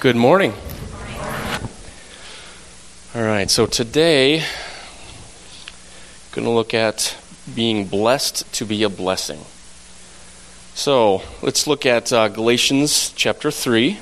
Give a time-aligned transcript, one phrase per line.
[0.00, 0.54] Good morning.
[3.14, 4.42] All right, so today,
[6.32, 7.18] going to look at
[7.54, 9.40] being blessed to be a blessing.
[10.74, 13.98] So let's look at uh, Galatians chapter 3,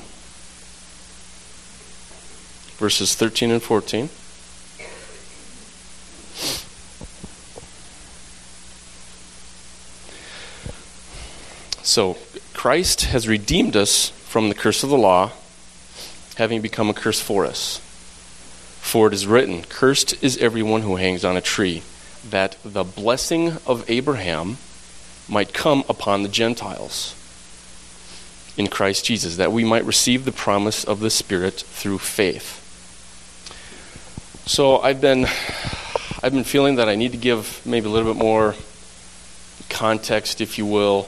[2.77, 4.07] verses 13 and 14.
[11.83, 12.15] So,
[12.53, 15.33] Christ has redeemed us from the curse of the law
[16.39, 17.79] having become a curse for us.
[18.79, 21.83] For it is written, Cursed is everyone who hangs on a tree,
[22.27, 24.57] that the blessing of Abraham
[25.27, 27.13] might come upon the Gentiles
[28.57, 32.55] in Christ Jesus, that we might receive the promise of the Spirit through faith.
[34.47, 35.25] So I've been
[36.23, 38.55] I've been feeling that I need to give maybe a little bit more
[39.69, 41.07] context, if you will,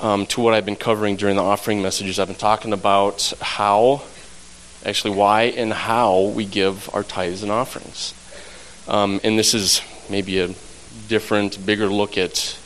[0.00, 2.18] um, to what I've been covering during the offering messages.
[2.18, 4.02] I've been talking about how
[4.84, 8.14] actually why and how we give our tithes and offerings.
[8.88, 9.80] Um, and this is
[10.10, 10.54] maybe a
[11.08, 12.58] different, bigger look at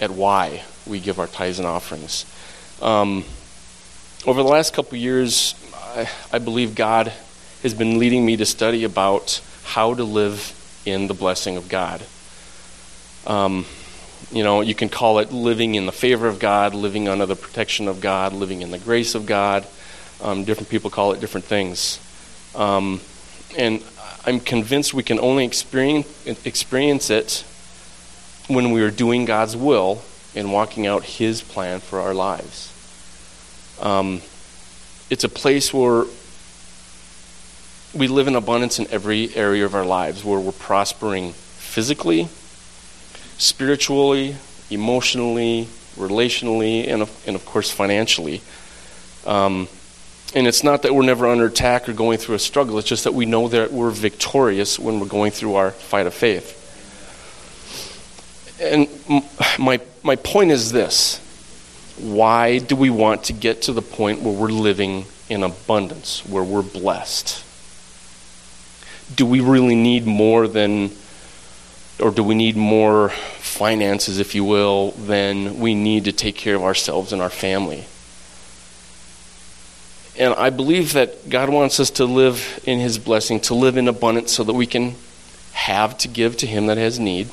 [0.00, 2.26] at why we give our tithes and offerings.
[2.82, 3.24] Um,
[4.26, 7.12] over the last couple years, I, I believe God
[7.62, 10.52] has been leading me to study about how to live
[10.84, 12.02] in the blessing of God.
[13.26, 13.64] Um,
[14.30, 17.36] you know, you can call it living in the favor of God, living under the
[17.36, 19.66] protection of God, living in the grace of God.
[20.22, 22.00] Um, different people call it different things.
[22.54, 23.00] Um,
[23.56, 23.82] and
[24.24, 26.06] I'm convinced we can only experience,
[26.46, 27.44] experience it
[28.48, 30.02] when we are doing God's will
[30.34, 32.72] and walking out His plan for our lives.
[33.80, 34.22] Um,
[35.10, 36.04] it's a place where
[37.94, 42.28] we live in abundance in every area of our lives, where we're prospering physically,
[43.38, 44.36] spiritually,
[44.70, 48.40] emotionally, relationally, and of, and of course financially.
[49.26, 49.68] Um,
[50.34, 53.04] and it's not that we're never under attack or going through a struggle, it's just
[53.04, 56.60] that we know that we're victorious when we're going through our fight of faith.
[58.60, 58.88] And
[59.58, 61.20] my, my point is this
[61.98, 66.42] why do we want to get to the point where we're living in abundance, where
[66.42, 67.44] we're blessed?
[69.14, 70.90] Do we really need more than,
[72.00, 76.56] or do we need more finances, if you will, than we need to take care
[76.56, 77.84] of ourselves and our family?
[80.18, 83.88] And I believe that God wants us to live in His blessing, to live in
[83.88, 84.94] abundance so that we can
[85.52, 87.30] have to give to Him that has need,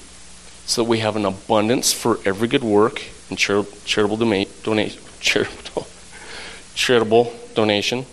[0.66, 5.02] so that we have an abundance for every good work and char- charitable, doma- donation,
[5.20, 5.88] charitable,
[6.76, 8.06] charitable donation.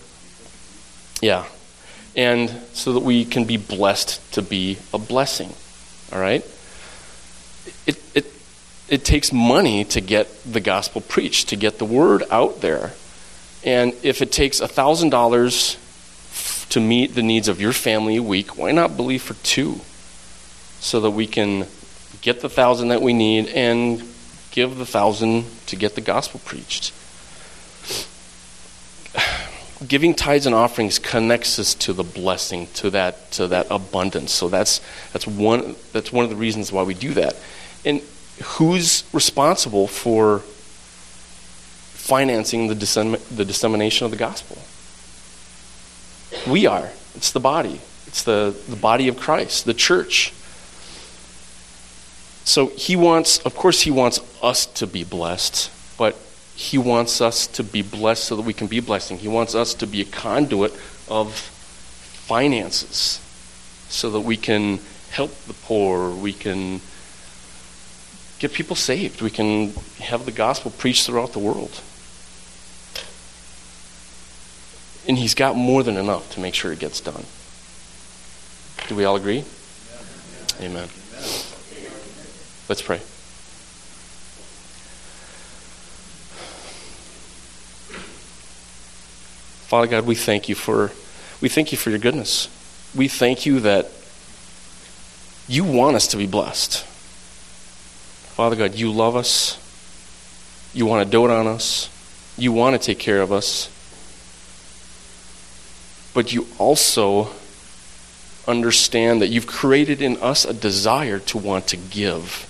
[1.23, 1.47] Yeah.
[2.15, 5.55] And so that we can be blessed to be a blessing.
[6.13, 6.45] All right?
[7.87, 8.33] It, it,
[8.89, 12.93] it takes money to get the gospel preached, to get the word out there.
[13.65, 18.73] And if it takes $1,000 to meet the needs of your family a week, why
[18.73, 19.81] not believe for two?
[20.81, 21.67] So that we can
[22.21, 24.03] get the thousand that we need and
[24.51, 26.93] give the thousand to get the gospel preached.
[29.87, 34.33] Giving tithes and offerings connects us to the blessing, to that to that abundance.
[34.33, 34.81] So that's
[35.13, 37.37] that's one that's one of the reasons why we do that.
[37.85, 38.03] And
[38.43, 40.43] who's responsible for
[42.09, 44.57] financing the, dissemin- the dissemination of the gospel.
[46.51, 46.89] We are.
[47.15, 47.83] It's the body.
[48.07, 50.33] It's the, the body of Christ, the church.
[52.45, 56.17] So he wants, of course, he wants us to be blessed, but
[56.57, 59.19] he wants us to be blessed so that we can be blessing.
[59.19, 60.73] He wants us to be a conduit
[61.11, 63.21] of finances
[63.91, 64.81] so that we can
[65.11, 66.81] help the poor, we can
[68.39, 71.83] get people saved, we can have the gospel preached throughout the world.
[75.09, 77.25] And he's got more than enough to make sure it gets done.
[78.89, 79.43] Do we all agree?
[80.61, 80.89] Amen.
[82.69, 82.99] Let's pray.
[89.67, 90.93] Father God, we thank you for
[91.41, 92.49] we thank you for your goodness.
[92.95, 93.91] We thank you that
[95.47, 96.85] you want us to be blessed.
[98.35, 99.59] Father God, you love us.
[100.75, 101.89] You want to dote on us.
[102.37, 103.71] You want to take care of us
[106.15, 107.31] but you also
[108.47, 112.47] understand that you've created in us a desire to want to give,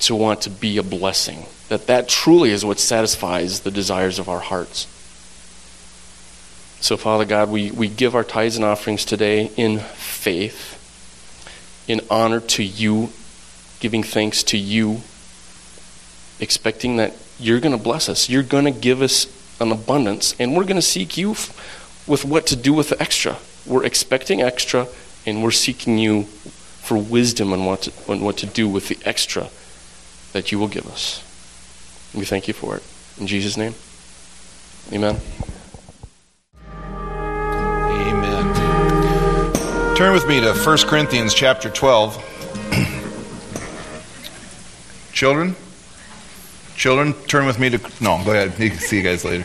[0.00, 1.46] to want to be a blessing.
[1.68, 4.86] That that truly is what satisfies the desires of our hearts.
[6.80, 10.76] So, Father God, we, we give our tithes and offerings today in faith,
[11.88, 13.10] in honor to you,
[13.80, 15.02] giving thanks to you,
[16.38, 18.28] expecting that you're going to bless us.
[18.28, 19.26] You're going to give us
[19.60, 21.34] an abundance, and we're going to seek you
[22.08, 23.36] with what to do with the extra.
[23.66, 24.88] We're expecting extra,
[25.26, 28.98] and we're seeking you for wisdom on what to, on what to do with the
[29.04, 29.50] extra
[30.32, 31.22] that you will give us.
[32.14, 32.82] We thank you for it.
[33.20, 33.74] In Jesus' name,
[34.92, 35.20] amen.
[37.90, 38.54] Amen.
[39.96, 42.16] Turn with me to 1 Corinthians chapter 12.
[45.12, 45.56] Children?
[46.76, 47.78] Children, turn with me to.
[48.00, 48.54] No, go ahead.
[48.78, 49.44] See you guys later.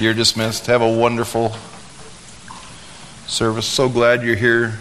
[0.00, 0.64] You're dismissed.
[0.64, 1.54] Have a wonderful
[3.26, 3.66] service.
[3.66, 4.78] So glad you're here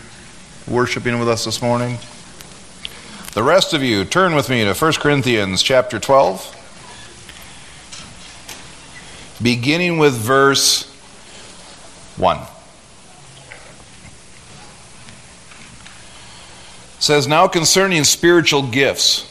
[0.65, 1.97] worshiping with us this morning.
[3.33, 6.55] The rest of you, turn with me to 1 Corinthians chapter 12,
[9.43, 10.89] beginning with verse
[12.15, 12.37] 1.
[12.37, 12.45] It
[16.99, 19.29] says, Now concerning spiritual gifts,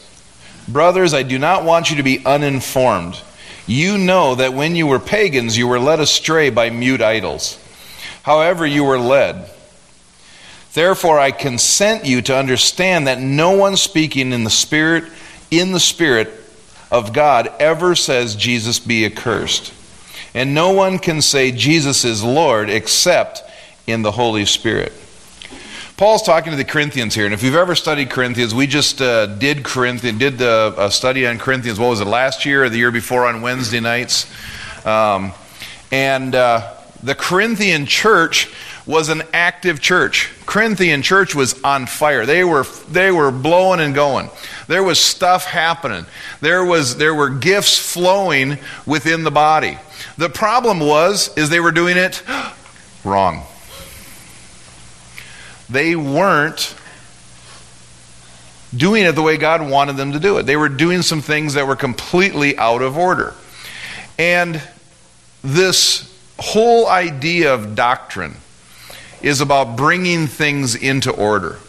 [0.67, 3.19] brothers, I do not want you to be uninformed.
[3.69, 7.55] You know that when you were pagans, you were led astray by mute idols.
[8.23, 9.47] However, you were led.
[10.73, 15.03] Therefore, I consent you to understand that no one speaking in the Spirit,
[15.51, 16.33] in the Spirit
[16.91, 19.71] of God, ever says Jesus be accursed.
[20.33, 23.43] And no one can say Jesus is Lord except
[23.85, 24.93] in the Holy Spirit.
[25.99, 29.25] Paul's talking to the Corinthians here, and if you've ever studied Corinthians, we just uh,
[29.25, 31.77] did Corinthians, did the uh, study on Corinthians.
[31.77, 34.25] What was it last year or the year before on Wednesday nights?
[34.85, 35.33] Um,
[35.91, 36.73] and uh,
[37.03, 38.49] the Corinthian church
[38.85, 40.31] was an active church.
[40.45, 42.25] Corinthian church was on fire.
[42.25, 44.29] They were they were blowing and going.
[44.69, 46.05] There was stuff happening.
[46.39, 49.77] There was there were gifts flowing within the body.
[50.17, 52.23] The problem was is they were doing it
[53.03, 53.43] wrong.
[55.69, 56.75] They weren't
[58.75, 60.43] doing it the way God wanted them to do it.
[60.43, 63.33] They were doing some things that were completely out of order.
[64.17, 64.61] And
[65.43, 68.35] this whole idea of doctrine
[69.21, 71.59] is about bringing things into order.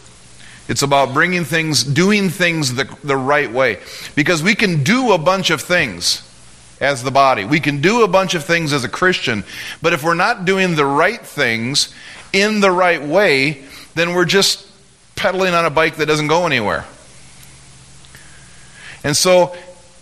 [0.69, 3.81] It's about bringing things, doing things the, the right way.
[4.15, 6.23] Because we can do a bunch of things
[6.81, 7.45] as the body.
[7.45, 9.45] We can do a bunch of things as a Christian,
[9.83, 11.93] but if we're not doing the right things
[12.33, 13.65] in the right way,
[14.01, 14.67] then we're just
[15.15, 16.87] pedaling on a bike that doesn't go anywhere.
[19.05, 19.55] And so,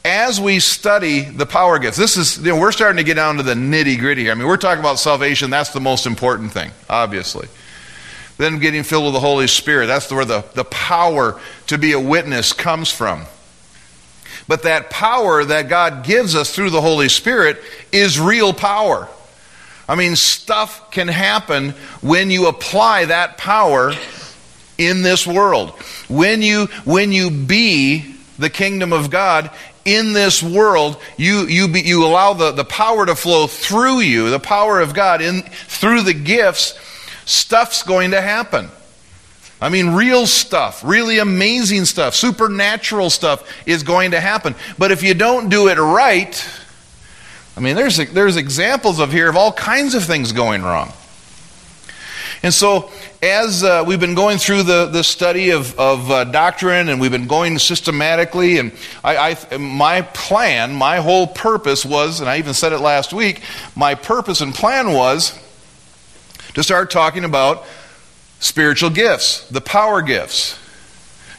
[0.05, 3.37] as we study the power gifts, this is, you know, we're starting to get down
[3.39, 4.33] to the nitty gritty here.
[4.33, 7.49] I mean, we're talking about salvation, that's the most important thing, obviously.
[8.37, 12.01] Then getting filled with the Holy Spirit, that's where the, the power to be a
[12.01, 13.25] witness comes from.
[14.47, 17.61] But that power that God gives us through the Holy Spirit
[17.91, 19.09] is real power.
[19.89, 21.71] I mean, stuff can happen
[22.03, 23.95] when you apply that power
[24.77, 25.71] in this world.
[26.09, 29.51] When you when you be the kingdom of God
[29.85, 34.29] in this world, you you be, you allow the, the power to flow through you,
[34.29, 36.79] the power of God in through the gifts,
[37.25, 38.69] stuff's going to happen.
[39.61, 44.55] I mean, real stuff, really amazing stuff, supernatural stuff is going to happen.
[44.79, 46.47] But if you don't do it right,
[47.59, 50.93] I mean, there's, there's examples of here of all kinds of things going wrong.
[52.45, 56.89] And so, as uh, we've been going through the, the study of, of uh, doctrine
[56.89, 58.71] and we've been going systematically, and
[59.03, 63.43] I, I, my plan, my whole purpose was, and I even said it last week,
[63.75, 65.37] my purpose and plan was
[66.55, 67.65] to start talking about
[68.39, 70.57] spiritual gifts, the power gifts.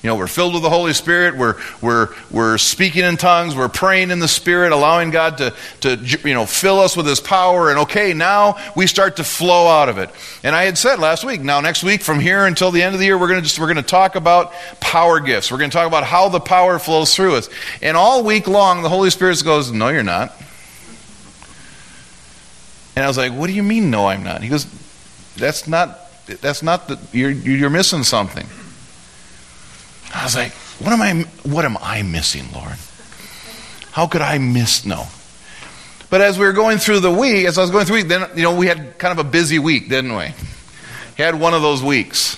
[0.01, 1.35] You know, we're filled with the Holy Spirit.
[1.35, 3.53] We're, we're, we're speaking in tongues.
[3.53, 7.19] We're praying in the Spirit, allowing God to, to, you know, fill us with His
[7.19, 7.69] power.
[7.69, 10.09] And okay, now we start to flow out of it.
[10.41, 12.99] And I had said last week, now next week, from here until the end of
[12.99, 15.51] the year, we're going to just, we're going to talk about power gifts.
[15.51, 17.49] We're going to talk about how the power flows through us.
[17.81, 20.33] And all week long, the Holy Spirit goes, no, you're not.
[22.95, 24.43] And I was like, what do you mean, no, I'm not?
[24.43, 24.65] He goes,
[25.35, 25.99] that's not
[26.41, 28.45] that's not the you're you're missing something.
[30.13, 32.75] I was like, what am I what am I missing, Lord?
[33.91, 35.07] How could I miss no?
[36.09, 38.43] But as we were going through the week, as I was going through, then you
[38.43, 40.33] know we had kind of a busy week, didn't we?
[41.17, 42.35] Had one of those weeks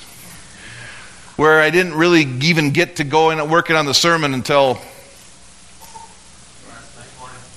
[1.38, 4.76] where I didn't really even get to go and working on the sermon until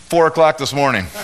[0.09, 1.07] four o'clock this morning.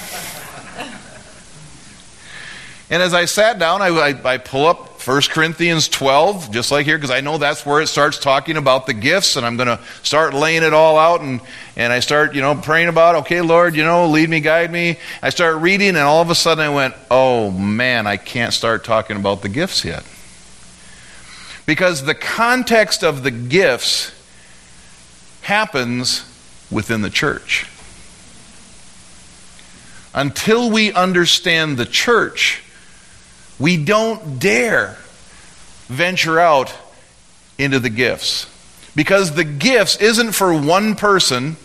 [2.91, 6.85] And as I sat down, I, I, I pull up 1 Corinthians 12, just like
[6.85, 9.69] here, because I know that's where it starts talking about the gifts, and I'm going
[9.69, 11.41] to start laying it all out, and,
[11.77, 14.99] and I start, you know, praying about, okay, Lord, you know, lead me, guide me.
[15.23, 18.85] I start reading, and all of a sudden I went, oh man, I can't start
[18.85, 20.05] talking about the gifts yet.
[21.65, 24.13] Because the context of the gifts
[25.43, 26.27] happens
[26.71, 27.67] within the church.
[30.15, 32.63] until we understand the church,
[33.61, 34.97] we don't dare
[35.87, 36.75] venture out
[37.59, 38.47] into the gifts.
[38.97, 41.57] Because the gifts isn't for one person.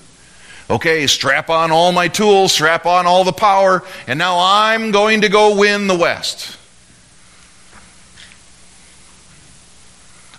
[0.69, 5.21] Okay, strap on all my tools, strap on all the power, and now I'm going
[5.21, 6.57] to go win the West.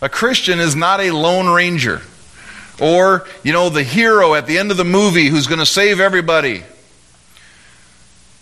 [0.02, 2.02] A Christian is not a lone ranger
[2.80, 6.00] or, you know, the hero at the end of the movie who's going to save
[6.00, 6.62] everybody.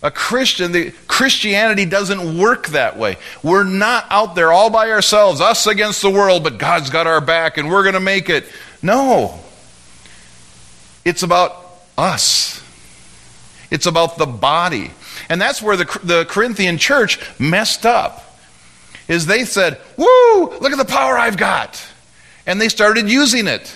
[0.05, 3.17] A Christian, the, Christianity doesn't work that way.
[3.43, 7.23] We're not out there all by ourselves, us against the world, but God's got our
[7.23, 8.45] back and we're going to make it.
[8.83, 9.41] No.
[11.07, 11.57] It's about
[11.97, 12.63] us.
[13.71, 14.91] It's about the body.
[15.31, 18.21] And that's where the, the Corinthian church messed up.
[19.09, 20.07] Is they said, "Woo,
[20.61, 21.83] look at the power I've got."
[22.47, 23.75] And they started using it.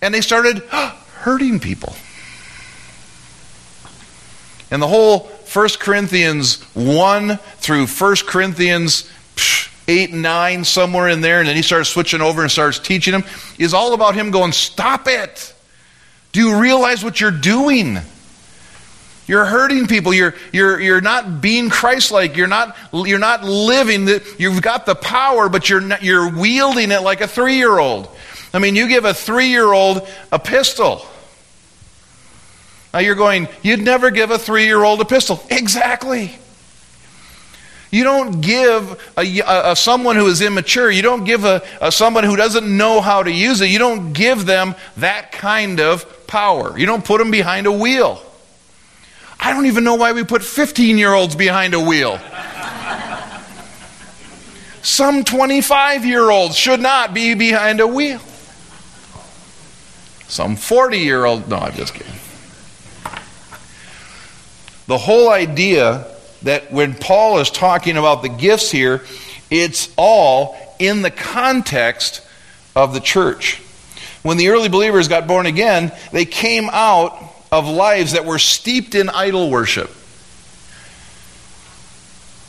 [0.00, 0.58] And they started
[1.20, 1.94] hurting people.
[4.70, 9.10] And the whole 1 Corinthians 1 through 1 Corinthians
[9.88, 13.12] 8 and 9, somewhere in there, and then he starts switching over and starts teaching
[13.12, 13.24] them,
[13.58, 15.54] is all about him going, Stop it!
[16.32, 17.98] Do you realize what you're doing?
[19.26, 20.14] You're hurting people.
[20.14, 22.36] You're, you're, you're not being Christ like.
[22.36, 24.06] You're not, you're not living.
[24.06, 27.78] The, you've got the power, but you're, not, you're wielding it like a three year
[27.78, 28.08] old.
[28.54, 31.06] I mean, you give a three year old a pistol.
[32.92, 35.42] Now you're going, you'd never give a three year old a pistol.
[35.50, 36.32] Exactly.
[37.90, 41.90] You don't give a, a, a, someone who is immature, you don't give a, a
[41.90, 46.26] someone who doesn't know how to use it, you don't give them that kind of
[46.26, 46.78] power.
[46.78, 48.22] You don't put them behind a wheel.
[49.40, 52.18] I don't even know why we put 15 year olds behind a wheel.
[54.82, 58.20] Some 25 year olds should not be behind a wheel.
[60.28, 62.17] Some 40 year old, no, I'm just kidding.
[64.88, 66.06] The whole idea
[66.42, 69.04] that when Paul is talking about the gifts here,
[69.50, 72.26] it's all in the context
[72.74, 73.60] of the church.
[74.22, 78.94] When the early believers got born again, they came out of lives that were steeped
[78.94, 79.90] in idol worship.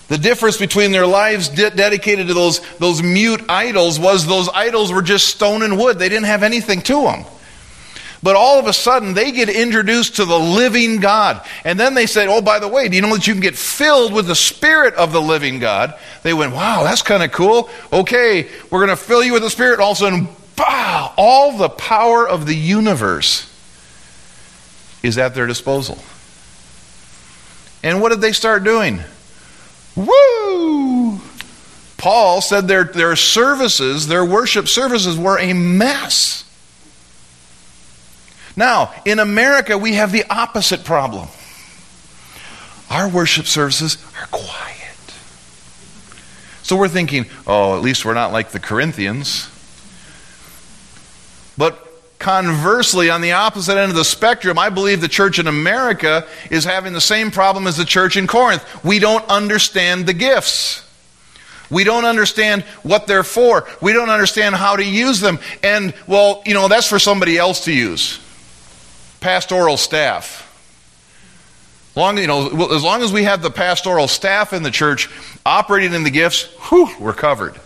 [0.07, 4.93] The difference between their lives de- dedicated to those, those mute idols was those idols
[4.93, 5.99] were just stone and wood.
[5.99, 7.25] They didn't have anything to them.
[8.21, 11.45] But all of a sudden, they get introduced to the living God.
[11.63, 13.57] And then they said, Oh, by the way, do you know that you can get
[13.57, 15.97] filled with the Spirit of the living God?
[16.23, 17.69] They went, Wow, that's kind of cool.
[17.93, 19.79] Okay, we're going to fill you with the Spirit.
[19.79, 23.45] All of a sudden, bah, all the power of the universe
[25.01, 25.97] is at their disposal.
[27.83, 28.99] And what did they start doing?
[29.95, 31.21] Woo!
[31.97, 36.43] Paul said their, their services, their worship services, were a mess.
[38.59, 41.29] Now, in America, we have the opposite problem.
[42.89, 45.13] Our worship services are quiet.
[46.61, 49.49] So we're thinking, oh, at least we're not like the Corinthians.
[51.57, 51.87] But
[52.19, 56.65] conversely, on the opposite end of the spectrum, I believe the church in America is
[56.65, 58.83] having the same problem as the church in Corinth.
[58.83, 60.85] We don't understand the gifts.
[61.69, 63.69] We don't understand what they're for.
[63.81, 65.39] We don't understand how to use them.
[65.63, 68.19] And, well, you know, that's for somebody else to use
[69.19, 70.45] pastoral staff.
[71.95, 75.09] Long, you know, as long as we have the pastoral staff in the church
[75.45, 77.59] operating in the gifts, whew, we're covered.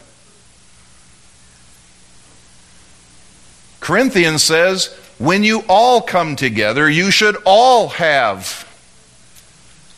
[3.79, 4.87] Corinthians says,
[5.19, 8.67] when you all come together, you should all have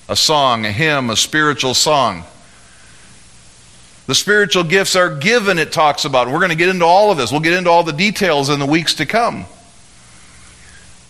[0.09, 2.23] a song, a hymn, a spiritual song.
[4.07, 6.27] The spiritual gifts are given, it talks about.
[6.27, 7.31] We're going to get into all of this.
[7.31, 9.45] We'll get into all the details in the weeks to come.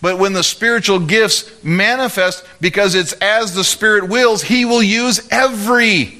[0.05, 5.27] But when the spiritual gifts manifest, because it's as the Spirit wills, He will use
[5.31, 6.19] every.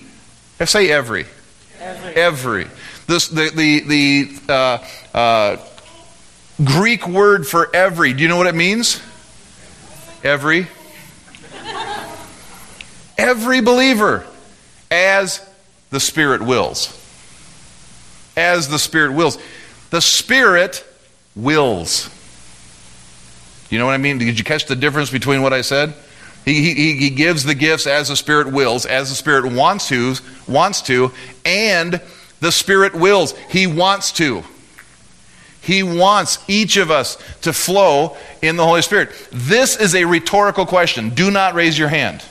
[0.60, 1.28] I say every.
[1.80, 2.16] Every.
[2.16, 2.68] every.
[3.06, 5.58] This, the the, the uh, uh,
[6.64, 9.00] Greek word for every, do you know what it means?
[10.24, 10.66] Every.
[13.20, 14.26] every believer,
[14.90, 15.48] as
[15.92, 16.90] the Spirit wills.
[18.36, 19.38] As the Spirit wills.
[19.92, 20.84] The Spirit
[21.36, 22.10] wills.
[23.70, 24.18] You know what I mean?
[24.18, 25.94] Did you catch the difference between what I said?
[26.46, 30.16] He, he, he gives the gifts as the Spirit wills, as the Spirit wants to,
[30.48, 31.12] wants to,
[31.44, 32.00] and
[32.40, 33.36] the Spirit wills.
[33.50, 34.44] He wants to.
[35.62, 39.10] He wants each of us to flow in the Holy Spirit.
[39.32, 41.10] This is a rhetorical question.
[41.10, 42.24] Do not raise your hand.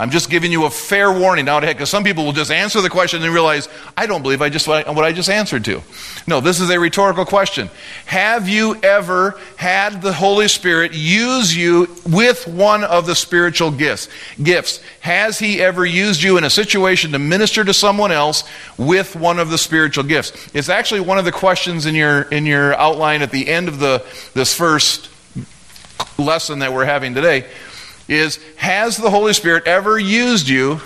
[0.00, 2.88] I'm just giving you a fair warning now, because some people will just answer the
[2.88, 5.82] question and realize, I don't believe I just what I just answered to.
[6.28, 7.68] No, this is a rhetorical question.
[8.06, 14.08] Have you ever had the Holy Spirit use you with one of the spiritual gifts?
[14.40, 14.80] Gifts.
[15.00, 18.44] Has He ever used you in a situation to minister to someone else
[18.76, 20.54] with one of the spiritual gifts?
[20.54, 23.80] It's actually one of the questions in your in your outline at the end of
[23.80, 25.10] the this first
[26.18, 27.46] lesson that we're having today
[28.08, 30.80] is Has the Holy Spirit ever used you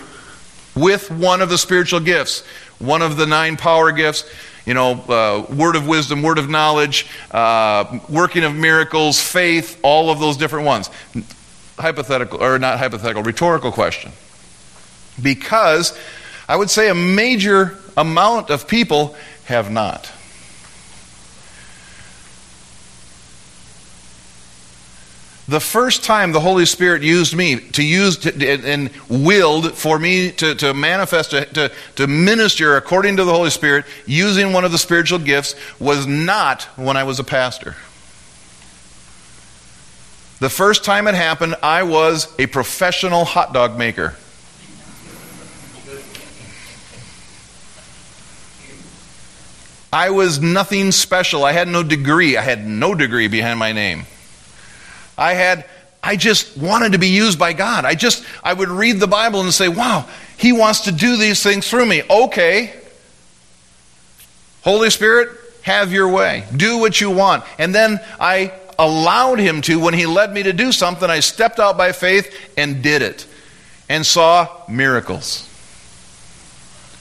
[0.74, 2.44] with one of the spiritual gifts?
[2.78, 4.28] One of the nine power gifts?
[4.66, 10.10] You know, uh, word of wisdom, word of knowledge, uh, working of miracles, faith, all
[10.10, 10.88] of those different ones.
[11.78, 14.12] Hypothetical, or not hypothetical, rhetorical question.
[15.20, 15.98] Because
[16.48, 20.12] I would say a major amount of people have not.
[25.52, 30.32] The first time the Holy Spirit used me to use to, and willed for me
[30.32, 34.72] to, to manifest, to, to, to minister according to the Holy Spirit, using one of
[34.72, 37.76] the spiritual gifts, was not when I was a pastor.
[40.40, 44.16] The first time it happened, I was a professional hot dog maker.
[49.92, 51.44] I was nothing special.
[51.44, 52.38] I had no degree.
[52.38, 54.06] I had no degree behind my name.
[55.22, 55.64] I had
[56.02, 57.84] I just wanted to be used by God.
[57.84, 61.42] I just I would read the Bible and say, "Wow, he wants to do these
[61.42, 62.74] things through me." Okay.
[64.64, 65.28] Holy Spirit,
[65.62, 66.44] have your way.
[66.56, 67.44] Do what you want.
[67.58, 71.60] And then I allowed him to when he led me to do something, I stepped
[71.60, 73.26] out by faith and did it
[73.88, 75.48] and saw miracles.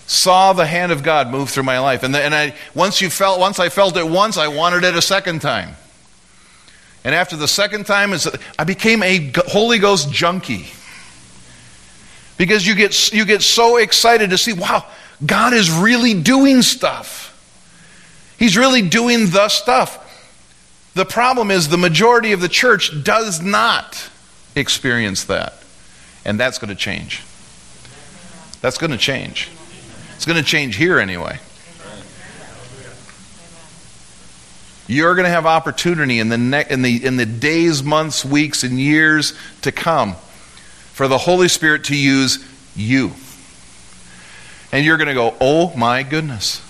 [0.07, 2.03] Saw the hand of God move through my life.
[2.03, 4.95] And, the, and I once you felt once I felt it once, I wanted it
[4.95, 5.75] a second time.
[7.03, 8.13] And after the second time,
[8.59, 10.67] I became a Holy Ghost junkie.
[12.37, 14.85] Because you get, you get so excited to see, wow,
[15.25, 17.27] God is really doing stuff.
[18.37, 19.97] He's really doing the stuff.
[20.93, 24.09] The problem is the majority of the church does not
[24.55, 25.53] experience that.
[26.25, 27.23] And that's going to change.
[28.61, 29.49] That's going to change.
[30.15, 31.39] It's going to change here anyway.
[34.91, 38.65] You're going to have opportunity in the, ne- in, the, in the days, months, weeks,
[38.65, 40.15] and years to come
[40.91, 43.11] for the Holy Spirit to use you.
[44.73, 46.61] And you're going to go, oh my goodness.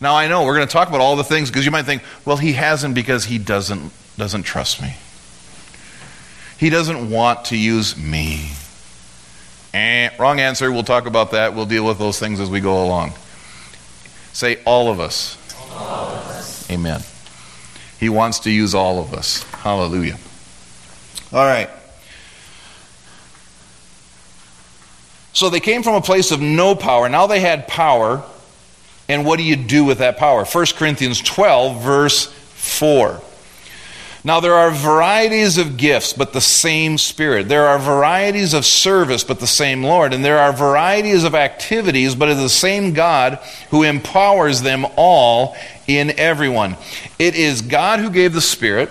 [0.00, 2.04] Now I know we're going to talk about all the things because you might think,
[2.24, 4.94] well, he hasn't because he doesn't doesn't trust me.
[6.58, 8.50] He doesn't want to use me.
[9.74, 10.70] Eh, wrong answer.
[10.70, 11.54] We'll talk about that.
[11.54, 13.14] We'll deal with those things as we go along.
[14.32, 15.36] Say all of us.
[15.72, 16.41] All of us.
[16.70, 17.02] Amen.
[17.98, 19.42] He wants to use all of us.
[19.44, 20.18] Hallelujah.
[21.32, 21.70] All right.
[25.32, 27.08] So they came from a place of no power.
[27.08, 28.24] Now they had power.
[29.08, 30.44] And what do you do with that power?
[30.44, 33.20] 1 Corinthians 12, verse 4.
[34.24, 37.48] Now, there are varieties of gifts, but the same Spirit.
[37.48, 40.14] There are varieties of service, but the same Lord.
[40.14, 44.86] And there are varieties of activities, but it is the same God who empowers them
[44.96, 45.56] all
[45.88, 46.76] in everyone.
[47.18, 48.90] It is God who gave the Spirit,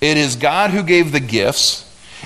[0.00, 1.84] it is God who gave the gifts,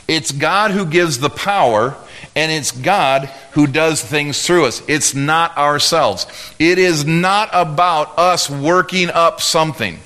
[0.09, 1.95] it's God who gives the power,
[2.35, 4.83] and it's God who does things through us.
[4.89, 6.27] It's not ourselves.
[6.59, 9.99] It is not about us working up something.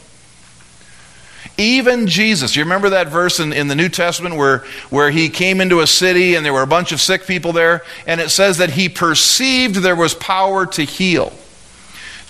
[1.59, 4.59] Even Jesus, you remember that verse in, in the New Testament where,
[4.91, 7.83] where he came into a city and there were a bunch of sick people there,
[8.07, 11.33] and it says that he perceived there was power to heal.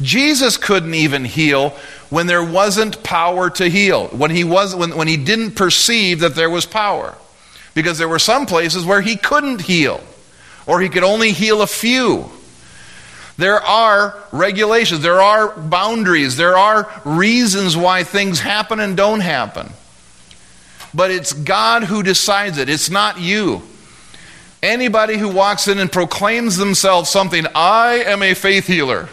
[0.01, 1.71] Jesus couldn't even heal
[2.11, 6.35] when there wasn't power to heal, when he, was, when, when he didn't perceive that
[6.35, 7.17] there was power.
[7.75, 10.01] Because there were some places where he couldn't heal,
[10.67, 12.31] or he could only heal a few.
[13.37, 19.71] There are regulations, there are boundaries, there are reasons why things happen and don't happen.
[20.95, 23.63] But it's God who decides it, it's not you.
[24.63, 29.09] Anybody who walks in and proclaims themselves something, I am a faith healer.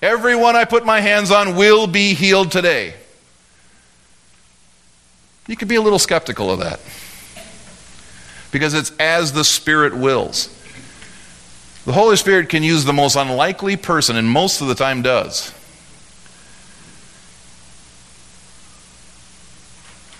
[0.00, 2.94] Everyone I put my hands on will be healed today.
[5.46, 6.80] You could be a little skeptical of that.
[8.52, 10.48] Because it's as the Spirit wills.
[11.90, 15.52] The Holy Spirit can use the most unlikely person, and most of the time does.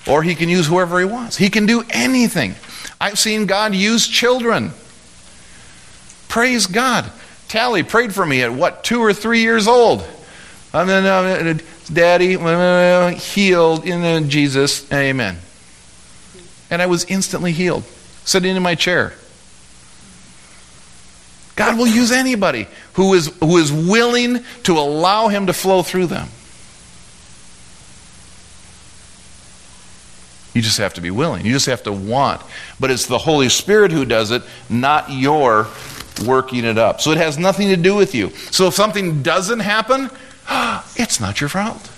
[0.05, 1.37] Or he can use whoever he wants.
[1.37, 2.57] He can do anything.
[3.01, 4.73] I've seen God use children.
[6.27, 7.09] Praise God.
[7.47, 10.05] Tally prayed for me at what, two or three years old.
[10.73, 11.57] And then, uh,
[11.93, 12.37] Daddy,
[13.17, 14.93] healed in Jesus.
[14.93, 15.39] Amen.
[16.69, 17.85] And I was instantly healed.
[18.25, 19.15] sitting in my chair.
[21.61, 26.07] God will use anybody who is, who is willing to allow Him to flow through
[26.07, 26.27] them.
[30.55, 31.45] You just have to be willing.
[31.45, 32.41] You just have to want.
[32.81, 35.69] But it's the Holy Spirit who does it, not your
[36.25, 37.03] working it up.
[37.03, 38.31] So it has nothing to do with you.
[38.51, 40.09] So if something doesn't happen,
[40.97, 41.91] it's not your fault.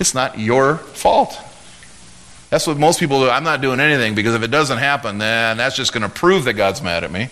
[0.00, 1.38] It's not your fault.
[2.50, 3.30] That's what most people do.
[3.30, 6.44] I'm not doing anything because if it doesn't happen, then that's just going to prove
[6.44, 7.30] that God's mad at me,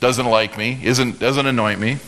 [0.00, 1.98] doesn't like me, isn't, doesn't anoint me.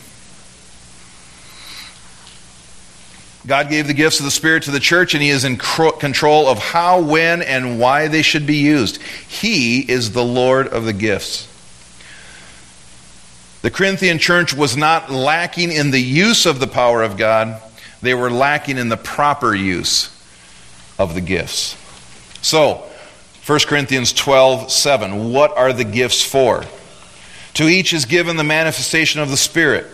[3.45, 6.47] God gave the gifts of the Spirit to the church, and He is in control
[6.47, 9.01] of how, when, and why they should be used.
[9.01, 11.49] He is the Lord of the gifts.
[13.61, 17.61] The Corinthian church was not lacking in the use of the power of God,
[18.01, 20.09] they were lacking in the proper use
[20.99, 21.77] of the gifts.
[22.41, 22.85] So,
[23.45, 25.31] 1 Corinthians 12 7.
[25.31, 26.65] What are the gifts for?
[27.55, 29.85] To each is given the manifestation of the Spirit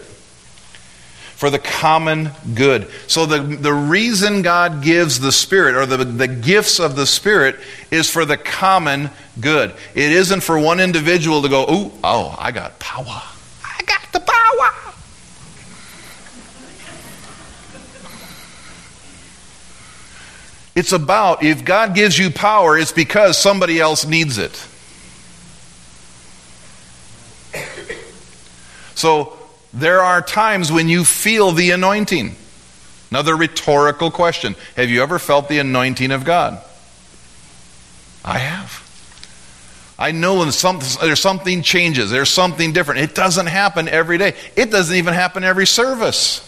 [1.40, 2.90] for the common good.
[3.08, 7.56] So, the, the reason God gives the Spirit, or the, the gifts of the Spirit,
[7.92, 9.74] is for the common good.
[9.96, 13.24] It isn't for one individual to go, oh, oh, I got power.
[13.64, 14.94] I got the power.
[20.76, 24.68] It's about if God gives you power, it's because somebody else needs it.
[29.00, 29.38] So
[29.74, 32.36] there are times when you feel the anointing.
[33.10, 36.62] Another rhetorical question Have you ever felt the anointing of God?
[38.26, 38.86] I have.
[39.98, 43.00] I know when some, there's something changes, there's something different.
[43.00, 46.46] It doesn't happen every day, it doesn't even happen every service.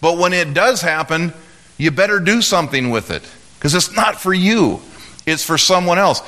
[0.00, 1.32] But when it does happen,
[1.76, 3.28] you better do something with it
[3.58, 4.80] because it's not for you,
[5.26, 6.22] it's for someone else.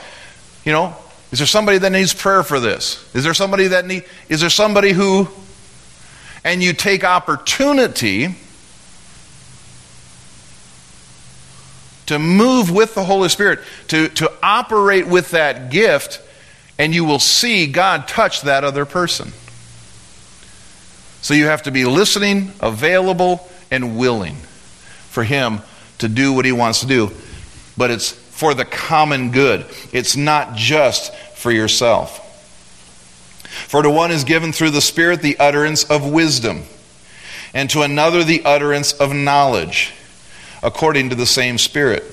[0.64, 0.96] You know,
[1.34, 3.04] is there somebody that needs prayer for this?
[3.12, 5.26] Is there somebody that need is there somebody who
[6.44, 8.36] and you take opportunity
[12.06, 16.22] to move with the Holy Spirit, to, to operate with that gift,
[16.78, 19.32] and you will see God touch that other person.
[21.20, 25.62] So you have to be listening, available, and willing for him
[25.98, 27.10] to do what he wants to do.
[27.76, 28.12] But it's
[28.44, 32.20] for the common good, it's not just for yourself.
[33.68, 36.64] For to one is given through the Spirit the utterance of wisdom,
[37.54, 39.94] and to another the utterance of knowledge,
[40.62, 42.04] according to the same Spirit.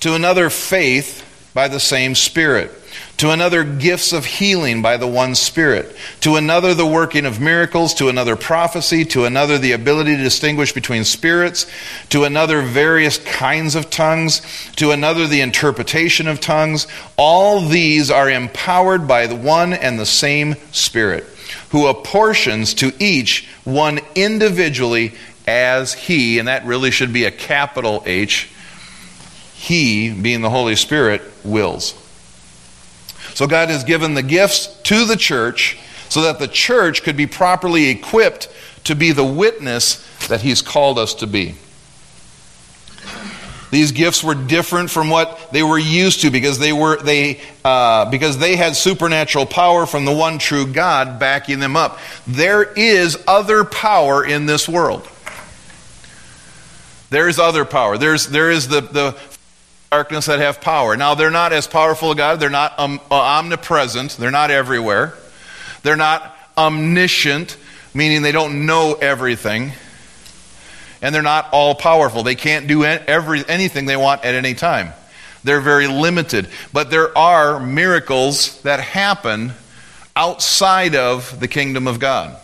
[0.00, 2.70] To another, faith by the same Spirit
[3.16, 7.94] to another gifts of healing by the one Spirit, to another the working of miracles,
[7.94, 11.66] to another prophecy, to another the ability to distinguish between spirits,
[12.08, 14.42] to another various kinds of tongues,
[14.76, 16.86] to another the interpretation of tongues.
[17.16, 21.24] All these are empowered by the one and the same Spirit,
[21.70, 25.14] who apportions to each one individually
[25.46, 28.50] as He, and that really should be a capital H,
[29.54, 31.94] He, being the Holy Spirit, wills.
[33.34, 37.26] So God has given the gifts to the church so that the church could be
[37.26, 38.48] properly equipped
[38.84, 41.56] to be the witness that He's called us to be.
[43.74, 48.08] These gifts were different from what they were used to because they were they uh,
[48.08, 51.98] because they had supernatural power from the one true God backing them up.
[52.24, 55.08] There is other power in this world.
[57.10, 57.98] There is other power.
[57.98, 59.18] There's there is the the
[59.94, 60.96] darkness that have power.
[60.96, 62.40] Now, they're not as powerful as God.
[62.40, 64.16] They're not um, uh, omnipresent.
[64.16, 65.14] They're not everywhere.
[65.84, 67.56] They're not omniscient,
[67.94, 69.70] meaning they don't know everything.
[71.00, 72.24] And they're not all powerful.
[72.24, 74.92] They can't do every, anything they want at any time.
[75.44, 76.48] They're very limited.
[76.72, 79.52] But there are miracles that happen
[80.16, 82.36] outside of the kingdom of God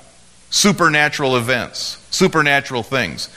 [0.50, 3.28] supernatural events, supernatural things.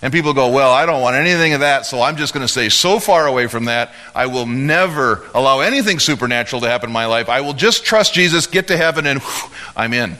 [0.00, 2.52] And people go, Well, I don't want anything of that, so I'm just going to
[2.52, 3.92] stay so far away from that.
[4.14, 7.28] I will never allow anything supernatural to happen in my life.
[7.28, 10.16] I will just trust Jesus, get to heaven, and whew, I'm in.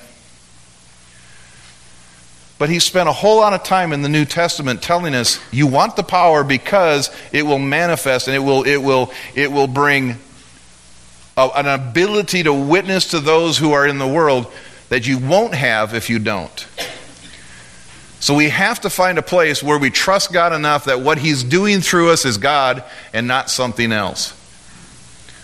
[2.58, 5.68] But he spent a whole lot of time in the New Testament telling us you
[5.68, 10.16] want the power because it will manifest and it will, it will, it will bring
[11.36, 14.52] a, an ability to witness to those who are in the world
[14.88, 16.66] that you won't have if you don't.
[18.20, 21.44] So we have to find a place where we trust God enough that what He's
[21.44, 24.34] doing through us is God and not something else.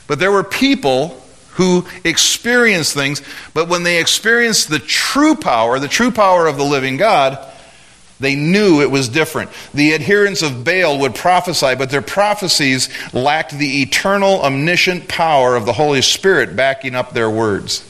[0.06, 1.20] But there were people
[1.52, 3.22] who experienced things,
[3.54, 7.38] but when they experienced the true power, the true power of the living God,
[8.20, 9.50] They knew it was different.
[9.74, 15.66] The adherents of Baal would prophesy, but their prophecies lacked the eternal, omniscient power of
[15.66, 17.84] the Holy Spirit backing up their words.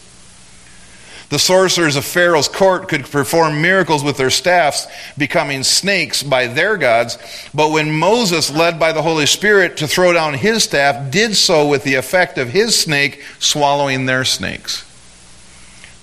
[1.35, 4.87] The sorcerers of Pharaoh's court could perform miracles with their staffs,
[5.19, 7.19] becoming snakes by their gods.
[7.53, 11.67] But when Moses, led by the Holy Spirit to throw down his staff, did so
[11.67, 14.85] with the effect of his snake swallowing their snakes.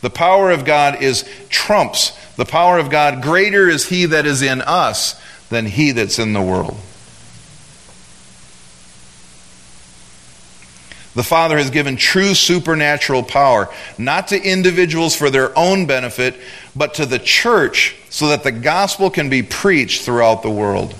[0.01, 3.23] The power of God is trumps the power of God.
[3.23, 5.15] Greater is he that is in us
[5.47, 6.77] than he that's in the world.
[11.13, 16.35] The Father has given true supernatural power, not to individuals for their own benefit,
[16.75, 20.95] but to the church so that the gospel can be preached throughout the world.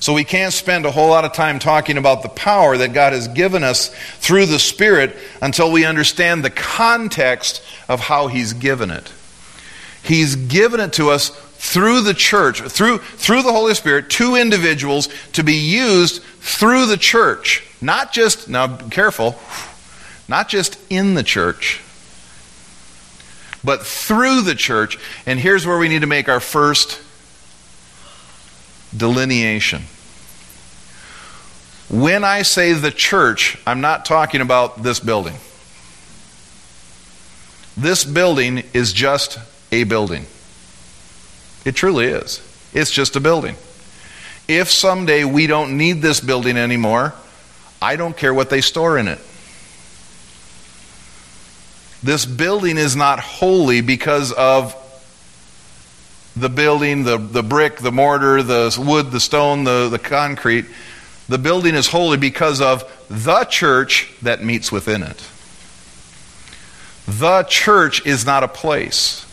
[0.00, 3.12] So we can't spend a whole lot of time talking about the power that God
[3.12, 8.90] has given us through the Spirit until we understand the context of how He's given
[8.90, 9.12] it.
[10.02, 15.10] He's given it to us through the church, through, through the Holy Spirit, to individuals
[15.34, 17.69] to be used through the church.
[17.80, 19.38] Not just, now be careful,
[20.28, 21.80] not just in the church,
[23.64, 24.98] but through the church.
[25.26, 27.00] And here's where we need to make our first
[28.96, 29.82] delineation.
[31.88, 35.34] When I say the church, I'm not talking about this building.
[37.76, 39.38] This building is just
[39.72, 40.26] a building.
[41.64, 42.40] It truly is.
[42.72, 43.56] It's just a building.
[44.46, 47.14] If someday we don't need this building anymore,
[47.82, 49.18] I don't care what they store in it.
[52.02, 54.74] This building is not holy because of
[56.36, 60.66] the building, the, the brick, the mortar, the wood, the stone, the, the concrete.
[61.28, 65.28] The building is holy because of the church that meets within it.
[67.06, 69.26] The church is not a place.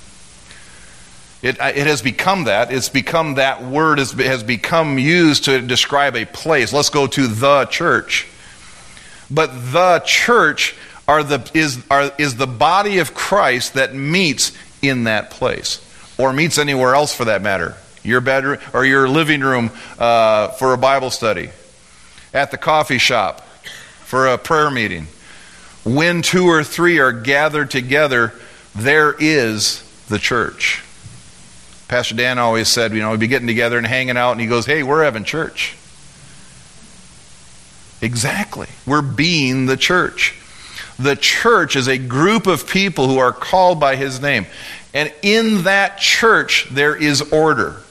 [1.41, 2.73] It, uh, it has become that.
[2.73, 6.73] It's become that word has, has become used to describe a place.
[6.73, 8.27] Let's go to the church.
[9.29, 10.75] But the church
[11.07, 15.81] are the, is, are, is the body of Christ that meets in that place,
[16.17, 17.75] or meets anywhere else for that matter.
[18.03, 21.49] Your bedroom or your living room uh, for a Bible study,
[22.33, 23.41] at the coffee shop
[24.05, 25.07] for a prayer meeting.
[25.85, 28.33] When two or three are gathered together,
[28.75, 30.83] there is the church.
[31.87, 34.47] Pastor Dan always said, you know, we'd be getting together and hanging out, and he
[34.47, 35.76] goes, hey, we're having church.
[38.01, 38.67] Exactly.
[38.85, 40.35] We're being the church.
[40.99, 44.45] The church is a group of people who are called by his name.
[44.93, 47.81] And in that church, there is order.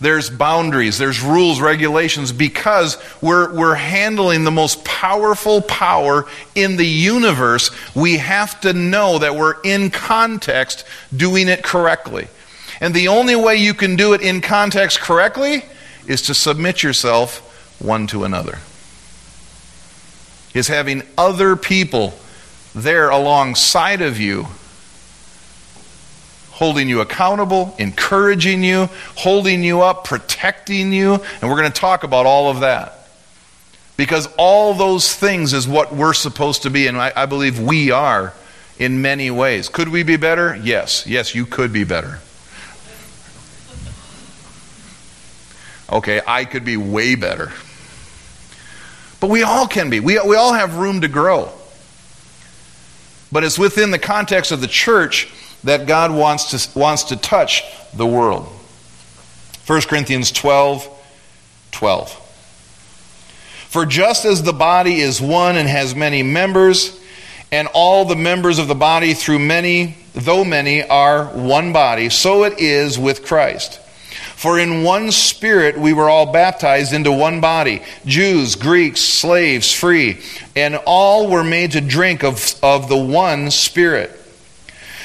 [0.00, 6.26] There's boundaries, there's rules, regulations, because we're, we're handling the most powerful power
[6.56, 7.70] in the universe.
[7.94, 10.84] We have to know that we're in context
[11.16, 12.26] doing it correctly.
[12.80, 15.64] And the only way you can do it in context correctly
[16.08, 17.48] is to submit yourself
[17.82, 18.58] one to another.
[20.54, 22.14] Is having other people
[22.74, 24.46] there alongside of you,
[26.50, 31.14] holding you accountable, encouraging you, holding you up, protecting you.
[31.40, 33.08] And we're going to talk about all of that.
[33.96, 37.90] Because all those things is what we're supposed to be, and I, I believe we
[37.90, 38.32] are
[38.78, 39.68] in many ways.
[39.68, 40.56] Could we be better?
[40.56, 41.06] Yes.
[41.06, 42.20] Yes, you could be better.
[45.90, 47.52] Okay, I could be way better.
[49.22, 50.00] But we all can be.
[50.00, 51.48] We, we all have room to grow.
[53.30, 55.32] But it's within the context of the church
[55.62, 57.62] that God wants to, wants to touch
[57.94, 58.46] the world.
[59.68, 60.88] 1 Corinthians 12
[61.70, 62.10] 12.
[63.68, 67.00] For just as the body is one and has many members,
[67.52, 72.42] and all the members of the body through many, though many, are one body, so
[72.42, 73.78] it is with Christ.
[74.42, 80.18] For in one spirit we were all baptized into one body Jews, Greeks, slaves, free,
[80.56, 84.10] and all were made to drink of, of the one spirit.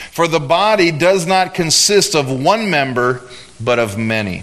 [0.09, 3.21] For the body does not consist of one member,
[3.63, 4.41] but of many.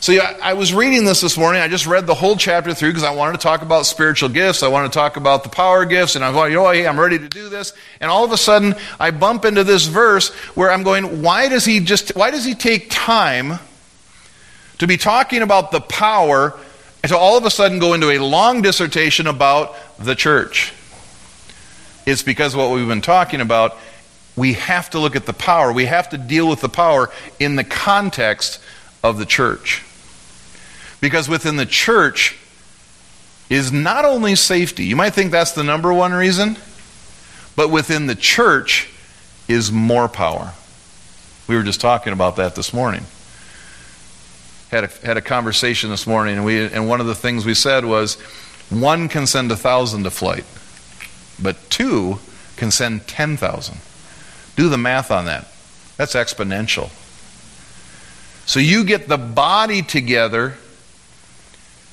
[0.00, 1.60] So yeah, I was reading this this morning.
[1.60, 4.62] I just read the whole chapter through because I wanted to talk about spiritual gifts.
[4.62, 7.18] I wanted to talk about the power gifts, and I'm you know, hey, I'm ready
[7.18, 7.74] to do this.
[8.00, 11.66] And all of a sudden, I bump into this verse where I'm going, why does
[11.66, 12.16] he just?
[12.16, 13.58] Why does he take time?
[14.80, 16.58] To be talking about the power
[17.02, 20.72] and to all of a sudden go into a long dissertation about the church.
[22.06, 23.76] It's because what we've been talking about,
[24.36, 25.70] we have to look at the power.
[25.70, 28.58] We have to deal with the power in the context
[29.04, 29.84] of the church.
[31.02, 32.38] Because within the church
[33.50, 36.56] is not only safety, you might think that's the number one reason,
[37.54, 38.88] but within the church
[39.46, 40.54] is more power.
[41.48, 43.04] We were just talking about that this morning.
[44.70, 47.54] Had a, had a conversation this morning, and, we, and one of the things we
[47.54, 48.14] said was
[48.70, 50.44] one can send a thousand to flight,
[51.42, 52.18] but two
[52.56, 53.78] can send 10,000.
[54.54, 55.48] Do the math on that.
[55.96, 56.90] That's exponential.
[58.46, 60.54] So you get the body together,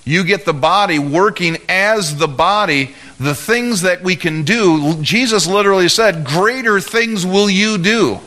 [0.06, 2.96] you get the body working as the body.
[3.20, 8.20] The things that we can do, Jesus literally said, Greater things will you do.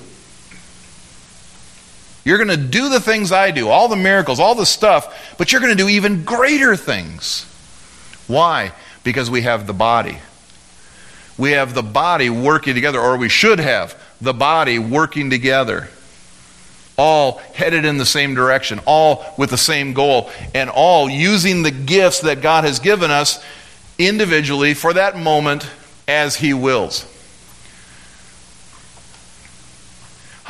[2.24, 5.52] You're going to do the things I do, all the miracles, all the stuff, but
[5.52, 7.44] you're going to do even greater things.
[8.26, 8.72] Why?
[9.04, 10.18] Because we have the body.
[11.38, 15.88] We have the body working together, or we should have the body working together.
[16.98, 21.70] All headed in the same direction, all with the same goal, and all using the
[21.70, 23.42] gifts that God has given us
[23.98, 25.66] individually for that moment
[26.06, 27.06] as He wills.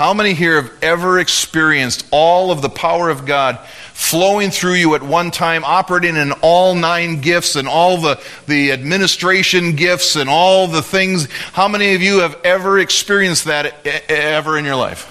[0.01, 3.59] How many here have ever experienced all of the power of God
[3.93, 8.73] flowing through you at one time, operating in all nine gifts and all the, the
[8.73, 11.31] administration gifts and all the things?
[11.53, 15.05] How many of you have ever experienced that ever in your life?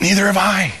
[0.00, 0.72] Neither have I.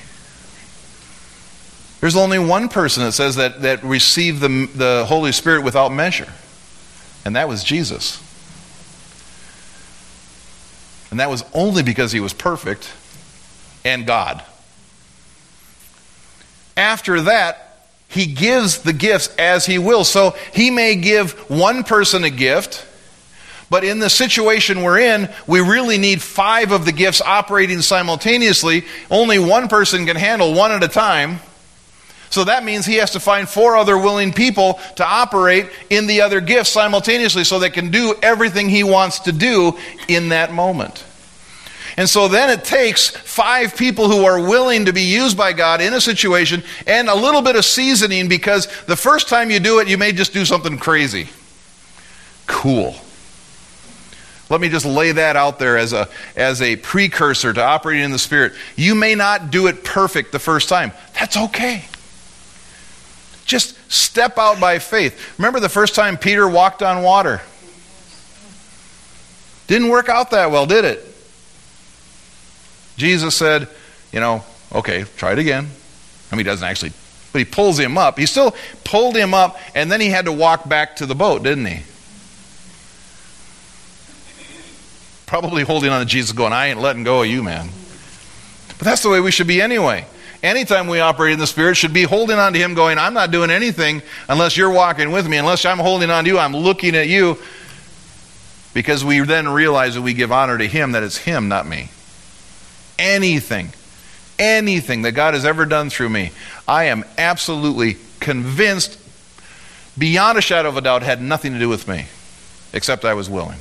[2.00, 6.32] There's only one person that says that, that received the, the Holy Spirit without measure,
[7.24, 8.22] and that was Jesus.
[11.10, 12.92] And that was only because he was perfect
[13.84, 14.42] and God.
[16.76, 17.66] After that,
[18.08, 20.04] he gives the gifts as he will.
[20.04, 22.86] So he may give one person a gift,
[23.68, 28.84] but in the situation we're in, we really need five of the gifts operating simultaneously.
[29.10, 31.40] Only one person can handle one at a time.
[32.30, 36.22] So that means he has to find four other willing people to operate in the
[36.22, 41.04] other gifts simultaneously so they can do everything he wants to do in that moment.
[41.96, 45.80] And so then it takes five people who are willing to be used by God
[45.80, 49.78] in a situation and a little bit of seasoning because the first time you do
[49.78, 51.28] it, you may just do something crazy.
[52.46, 52.94] Cool.
[54.50, 58.12] Let me just lay that out there as a, as a precursor to operating in
[58.12, 58.52] the Spirit.
[58.76, 60.92] You may not do it perfect the first time.
[61.18, 61.84] That's okay.
[63.46, 65.38] Just step out by faith.
[65.38, 67.40] Remember the first time Peter walked on water?
[69.68, 71.02] Didn't work out that well, did it?
[72.96, 73.68] Jesus said,
[74.12, 75.68] you know, okay, try it again.
[76.30, 76.92] I mean, he doesn't actually,
[77.32, 78.18] but he pulls him up.
[78.18, 78.54] He still
[78.84, 81.82] pulled him up, and then he had to walk back to the boat, didn't he?
[85.26, 87.68] Probably holding on to Jesus, going, I ain't letting go of you, man.
[88.78, 90.06] But that's the way we should be anyway.
[90.42, 93.30] Anytime we operate in the Spirit, should be holding on to Him, going, I'm not
[93.30, 95.36] doing anything unless you're walking with me.
[95.36, 97.38] Unless I'm holding on to you, I'm looking at you.
[98.74, 101.88] Because we then realize that we give honor to Him, that it's Him, not me
[102.98, 103.72] anything,
[104.38, 106.32] anything that God has ever done through me,
[106.66, 108.98] I am absolutely convinced,
[109.96, 112.06] beyond a shadow of a doubt, had nothing to do with me,
[112.72, 113.58] except I was willing.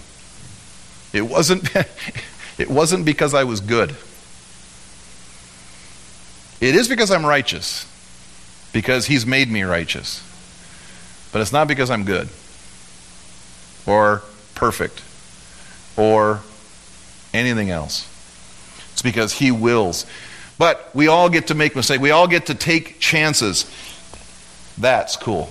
[1.13, 1.69] It wasn't,
[2.57, 3.95] it wasn't because I was good.
[6.61, 7.85] It is because I'm righteous,
[8.73, 10.23] because He's made me righteous.
[11.31, 12.29] But it's not because I'm good
[13.85, 14.23] or
[14.55, 15.01] perfect
[15.97, 16.41] or
[17.33, 18.09] anything else.
[18.93, 20.05] It's because He wills.
[20.57, 21.99] But we all get to make mistakes.
[21.99, 23.69] We all get to take chances.
[24.77, 25.49] That's cool.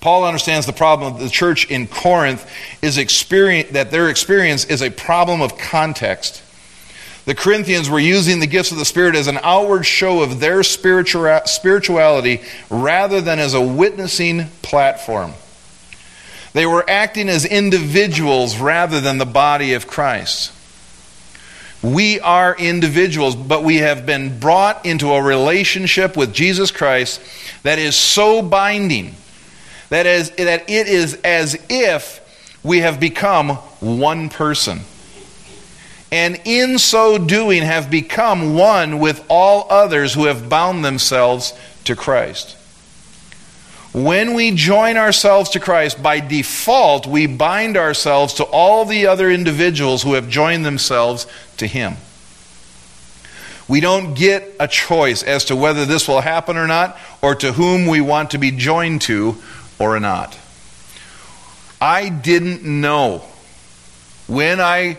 [0.00, 2.48] Paul understands the problem of the church in Corinth
[2.82, 6.42] is experience, that their experience is a problem of context.
[7.26, 10.62] The Corinthians were using the gifts of the Spirit as an outward show of their
[10.62, 15.32] spirituality rather than as a witnessing platform.
[16.52, 20.52] They were acting as individuals rather than the body of Christ.
[21.82, 27.20] We are individuals, but we have been brought into a relationship with Jesus Christ
[27.64, 29.16] that is so binding
[29.88, 32.20] that, is, that it is as if
[32.62, 34.80] we have become one person.
[36.12, 41.52] And in so doing, have become one with all others who have bound themselves
[41.84, 42.56] to Christ.
[43.92, 49.30] When we join ourselves to Christ, by default, we bind ourselves to all the other
[49.30, 51.96] individuals who have joined themselves to Him.
[53.68, 57.52] We don't get a choice as to whether this will happen or not, or to
[57.52, 59.36] whom we want to be joined to
[59.78, 60.38] or not.
[61.80, 63.24] I didn't know
[64.28, 64.98] when I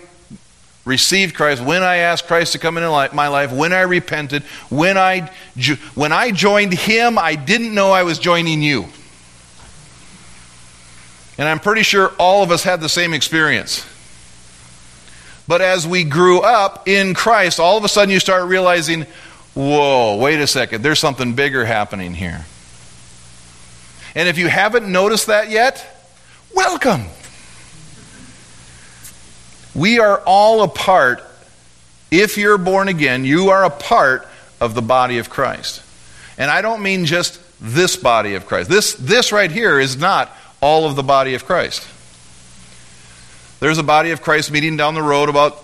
[0.88, 4.98] received Christ, when I asked Christ to come into my life, when I repented, when
[4.98, 5.32] I,
[5.94, 8.86] when I joined Him, I didn't know I was joining you.
[11.38, 13.86] And I'm pretty sure all of us had the same experience.
[15.48, 19.06] But as we grew up in Christ, all of a sudden you start realizing,
[19.54, 22.46] whoa, wait a second, there's something bigger happening here.
[24.16, 26.10] And if you haven't noticed that yet,
[26.56, 27.06] welcome.
[29.78, 31.24] We are all a part,
[32.10, 34.28] if you're born again, you are a part
[34.60, 35.84] of the body of Christ.
[36.38, 38.70] And I don't mean just this body of Christ.
[38.70, 41.88] This, this right here is not all of the body of Christ.
[43.60, 45.64] There's a body of Christ meeting down the road about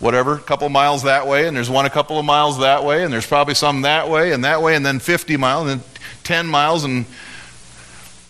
[0.00, 3.04] whatever, a couple miles that way, and there's one a couple of miles that way,
[3.04, 5.88] and there's probably some that way and that way, and then 50 miles, and then
[6.24, 7.04] 10 miles, and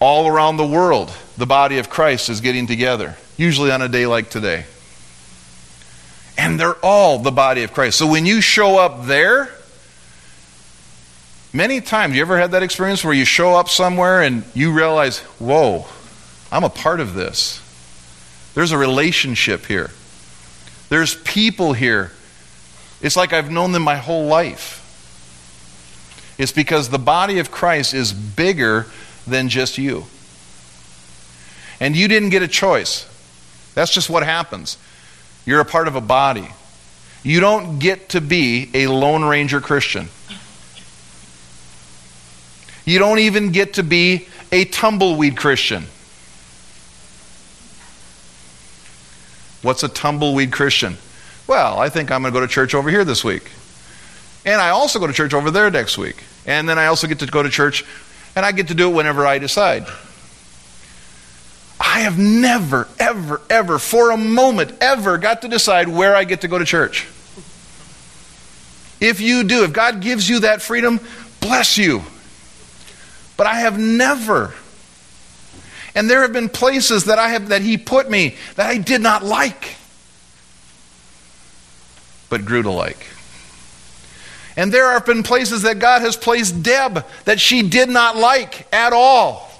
[0.01, 4.07] all around the world, the body of Christ is getting together, usually on a day
[4.07, 4.66] like today.
[6.36, 7.97] And they're all the body of Christ.
[7.97, 9.49] So when you show up there,
[11.55, 15.20] many times, you ever had that experience where you show up somewhere and you realize,
[15.38, 15.86] whoa,
[16.53, 17.62] I'm a part of this?
[18.53, 19.91] There's a relationship here.
[20.91, 22.12] There's people here.
[23.01, 24.76] It's like I've known them my whole life.
[26.36, 28.84] It's because the body of Christ is bigger
[29.26, 30.05] than just you.
[31.81, 33.09] And you didn't get a choice.
[33.74, 34.76] That's just what happens.
[35.47, 36.49] You're a part of a body.
[37.22, 40.09] You don't get to be a Lone Ranger Christian.
[42.85, 45.85] You don't even get to be a tumbleweed Christian.
[49.62, 50.97] What's a tumbleweed Christian?
[51.47, 53.51] Well, I think I'm going to go to church over here this week.
[54.47, 56.22] And I also go to church over there next week.
[56.47, 57.85] And then I also get to go to church,
[58.35, 59.87] and I get to do it whenever I decide.
[61.81, 66.43] I have never, ever, ever, for a moment, ever got to decide where I get
[66.43, 67.09] to go to church.
[69.01, 71.01] If you do, if God gives you that freedom,
[71.41, 72.03] bless you.
[73.39, 74.53] But I have never.
[75.95, 79.01] And there have been places that I have that he put me that I did
[79.01, 79.76] not like
[82.31, 83.07] but grew to like.
[84.57, 88.72] And there have been places that God has placed Deb that she did not like
[88.72, 89.51] at all.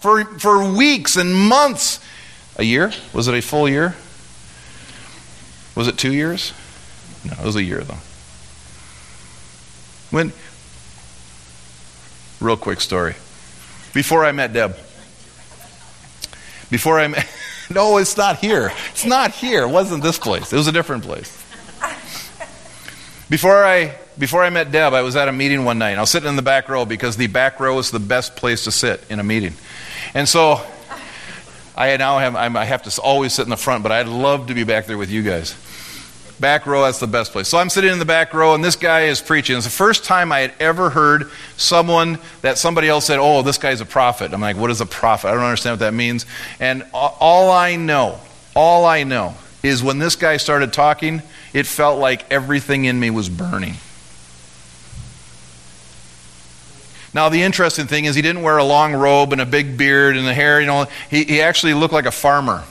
[0.00, 2.00] For, for weeks and months.
[2.56, 2.92] A year?
[3.12, 3.94] Was it a full year?
[5.74, 6.52] Was it two years?
[7.24, 7.98] No, it was a year though.
[10.10, 10.32] When,
[12.40, 13.14] real quick story.
[13.92, 14.76] Before I met Deb,
[16.70, 17.26] before I met,
[17.70, 18.72] no, it's not here.
[18.90, 19.62] It's not here.
[19.62, 20.52] It wasn't this place.
[20.52, 21.36] It was a different place.
[23.28, 25.96] Before I before I met Deb, I was at a meeting one night.
[25.96, 28.64] I was sitting in the back row because the back row is the best place
[28.64, 29.54] to sit in a meeting.
[30.14, 30.64] And so
[31.76, 34.54] I now have I have to always sit in the front, but I'd love to
[34.54, 35.56] be back there with you guys.
[36.38, 37.48] Back row, that's the best place.
[37.48, 39.56] So I'm sitting in the back row, and this guy is preaching.
[39.56, 43.58] It's the first time I had ever heard someone that somebody else said, Oh, this
[43.58, 44.32] guy's a prophet.
[44.32, 45.28] I'm like, What is a prophet?
[45.28, 46.24] I don't understand what that means.
[46.58, 48.18] And all I know,
[48.56, 51.22] all I know is when this guy started talking,
[51.52, 53.74] it felt like everything in me was burning.
[57.12, 60.16] Now, the interesting thing is, he didn't wear a long robe and a big beard
[60.16, 60.86] and the hair, you know.
[61.10, 62.62] He, he actually looked like a farmer.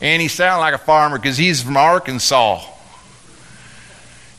[0.00, 2.64] And he sounded like a farmer because he's from Arkansas.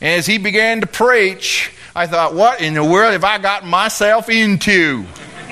[0.00, 3.68] And as he began to preach, I thought, what in the world have I gotten
[3.68, 5.04] myself into?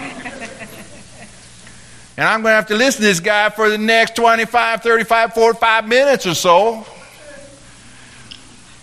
[2.17, 5.33] and I'm going to have to listen to this guy for the next 25, 35,
[5.33, 6.87] 45 minutes or so.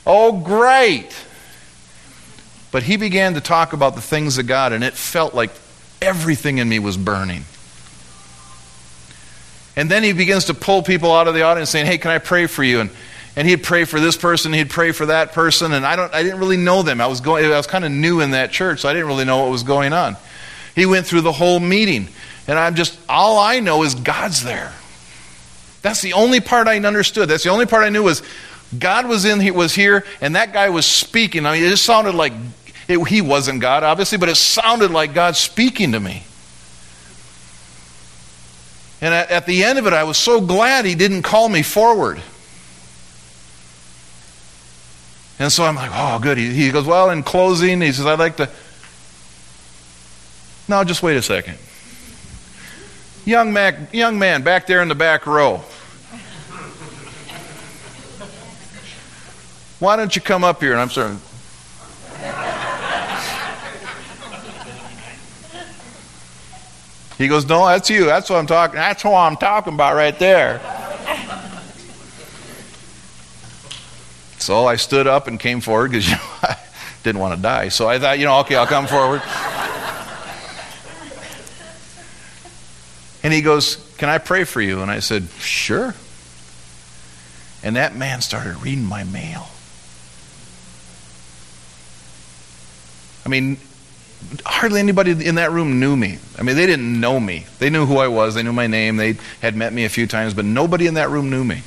[0.06, 1.16] Oh, great.
[2.74, 5.52] But he began to talk about the things of God, and it felt like
[6.02, 7.46] everything in me was burning.
[9.76, 12.18] And then he begins to pull people out of the audience saying, Hey, can I
[12.18, 12.82] pray for you?
[12.82, 12.90] And
[13.36, 16.24] and he'd pray for this person, he'd pray for that person, and I don't I
[16.24, 17.00] didn't really know them.
[17.00, 19.26] I was going I was kind of new in that church, so I didn't really
[19.26, 20.18] know what was going on.
[20.76, 22.08] He went through the whole meeting,
[22.48, 24.74] and I'm just all I know is God's there.
[25.84, 27.30] That's the only part I understood.
[27.30, 28.24] That's the only part I knew was
[28.78, 31.46] God was in was here, and that guy was speaking.
[31.46, 32.34] I mean, it just sounded like
[32.88, 36.24] it, he wasn't God, obviously, but it sounded like God speaking to me.
[39.02, 41.62] And at, at the end of it, I was so glad he didn't call me
[41.62, 42.22] forward.
[45.40, 46.38] And so I'm like, oh, good.
[46.38, 48.50] He, he goes, well, in closing, he says, I'd like to.
[50.70, 51.58] Now, just wait a second.
[53.26, 55.62] Young man, young man back there in the back row.
[59.80, 60.72] Why don't you come up here?
[60.72, 61.20] And I'm saying,
[67.18, 68.06] He goes, No, that's you.
[68.06, 68.76] That's what I'm talking.
[68.76, 70.62] That's what I'm talking about right there.
[74.44, 76.58] So I stood up and came forward because you know, I
[77.04, 77.70] didn't want to die.
[77.70, 79.22] So I thought, you know, okay, I'll come forward.
[83.24, 84.82] and he goes, Can I pray for you?
[84.82, 85.96] And I said, Sure.
[87.64, 89.48] And that man started reading my mail.
[93.26, 93.58] I mean,
[94.46, 96.20] hardly anybody in that room knew me.
[96.38, 97.46] I mean, they didn't know me.
[97.60, 100.08] They knew who I was, they knew my name, they had met me a few
[100.08, 101.62] times, but nobody in that room knew me.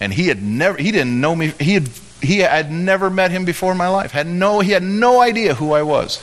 [0.00, 1.54] And he had never he didn't know me.
[1.58, 1.88] He had
[2.20, 4.12] he had never met him before in my life.
[4.12, 6.22] Had no he had no idea who I was.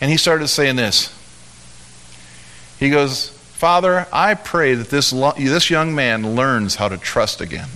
[0.00, 1.14] And he started saying this.
[2.78, 7.68] He goes, "Father, I pray that this this young man learns how to trust again."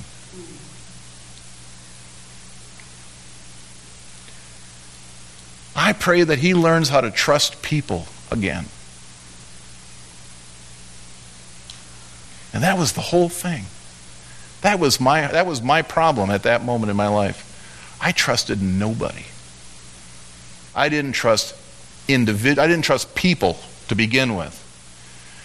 [5.74, 8.66] I pray that he learns how to trust people again.
[12.52, 13.64] And that was the whole thing.
[14.60, 17.48] That was my, that was my problem at that moment in my life.
[18.00, 19.24] I trusted nobody.
[20.74, 21.54] I didn't trust
[22.08, 23.58] individ- I didn't trust people
[23.88, 24.58] to begin with.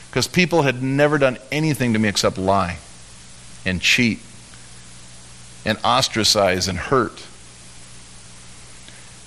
[0.10, 2.78] Because people had never done anything to me except lie
[3.66, 4.20] and cheat
[5.66, 7.24] and ostracize and hurt.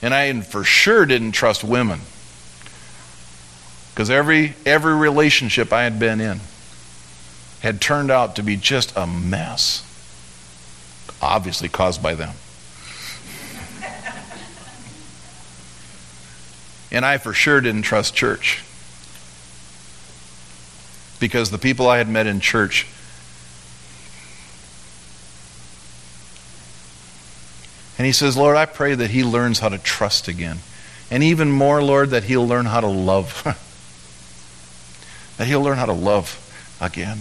[0.03, 2.01] And I for sure didn't trust women.
[3.91, 6.41] Because every, every relationship I had been in
[7.61, 9.85] had turned out to be just a mess,
[11.21, 12.35] obviously caused by them.
[16.91, 18.65] and I for sure didn't trust church.
[21.19, 22.87] Because the people I had met in church
[28.01, 30.61] And he says, Lord, I pray that he learns how to trust again.
[31.11, 33.43] And even more, Lord, that he'll learn how to love.
[35.37, 36.35] that he'll learn how to love
[36.81, 37.19] again.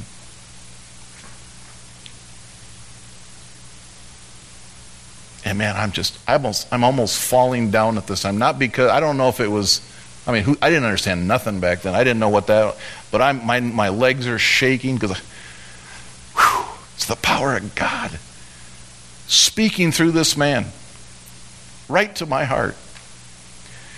[5.43, 8.37] And man, I'm just, I'm almost, I'm almost falling down at this time.
[8.37, 9.81] Not because, I don't know if it was,
[10.25, 11.93] I mean, who, I didn't understand nothing back then.
[11.93, 12.77] I didn't know what that,
[13.11, 15.21] but I'm, my, my legs are shaking because
[16.95, 18.17] it's the power of God
[19.29, 20.65] speaking through this man
[21.87, 22.75] right to my heart.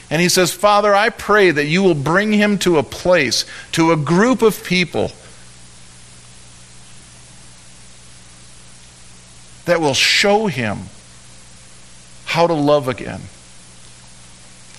[0.09, 3.93] And he says, Father, I pray that you will bring him to a place, to
[3.93, 5.13] a group of people
[9.63, 10.79] that will show him
[12.25, 13.21] how to love again.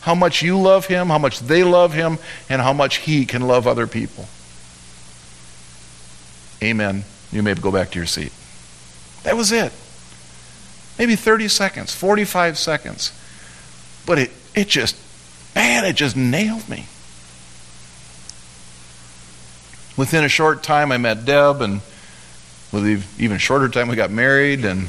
[0.03, 2.19] How much you love him, how much they love him,
[2.51, 4.29] and how much he can love other people.
[6.63, 7.05] Amen.
[7.31, 8.33] You may go back to your seat.
[9.23, 9.73] That was it
[11.03, 13.13] maybe 30 seconds, 45 seconds.
[14.07, 14.95] But it, it just,
[15.53, 16.87] man, it just nailed me.
[19.97, 21.81] Within a short time, I met Deb, and
[22.71, 24.87] with even shorter time, we got married, and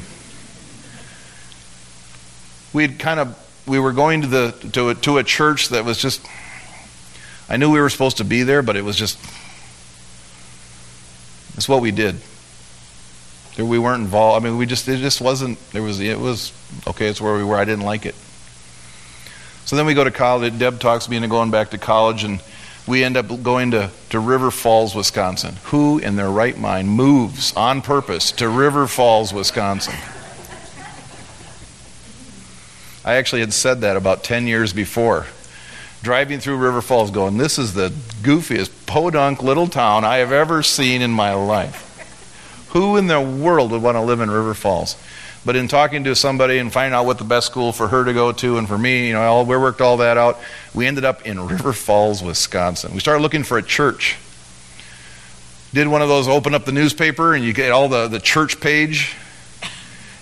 [2.72, 3.36] we'd kind of
[3.66, 6.24] we were going to the to a, to a church that was just
[7.48, 9.18] I knew we were supposed to be there, but it was just
[11.56, 12.20] it's what we did.
[13.56, 14.44] We weren't involved.
[14.44, 15.58] I mean, we just it just wasn't.
[15.70, 16.52] There was it was
[16.86, 17.06] okay.
[17.06, 17.56] It's where we were.
[17.56, 18.14] I didn't like it.
[19.64, 20.58] So then we go to college.
[20.58, 22.40] Deb talks me into going back to college, and
[22.86, 25.56] we end up going to, to River Falls, Wisconsin.
[25.64, 29.94] Who in their right mind moves on purpose to River Falls, Wisconsin?
[33.06, 35.26] I actually had said that about 10 years before.
[36.02, 37.88] Driving through River Falls, going, This is the
[38.22, 41.83] goofiest podunk little town I have ever seen in my life.
[42.74, 44.96] Who in the world would want to live in River Falls?
[45.44, 48.12] But in talking to somebody and finding out what the best school for her to
[48.12, 50.40] go to and for me, you know, all, we worked all that out.
[50.74, 52.92] We ended up in River Falls, Wisconsin.
[52.92, 54.16] We started looking for a church.
[55.72, 58.58] Did one of those open up the newspaper and you get all the, the church
[58.60, 59.14] page.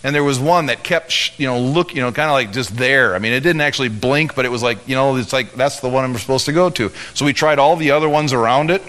[0.04, 2.76] And there was one that kept, you know, look, you know, kind of like just
[2.76, 3.14] there.
[3.14, 5.80] I mean, it didn't actually blink, but it was like, you know, it's like that's
[5.80, 6.90] the one I'm supposed to go to.
[7.14, 8.82] So we tried all the other ones around it.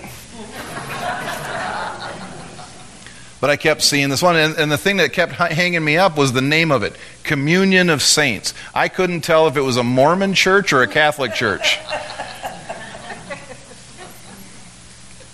[3.44, 4.38] But I kept seeing this one.
[4.38, 7.90] And, and, the thing that kept hanging me up was the name of it Communion
[7.90, 8.54] of Saints.
[8.74, 11.78] I couldn't tell if it was a Mormon church or a Catholic church.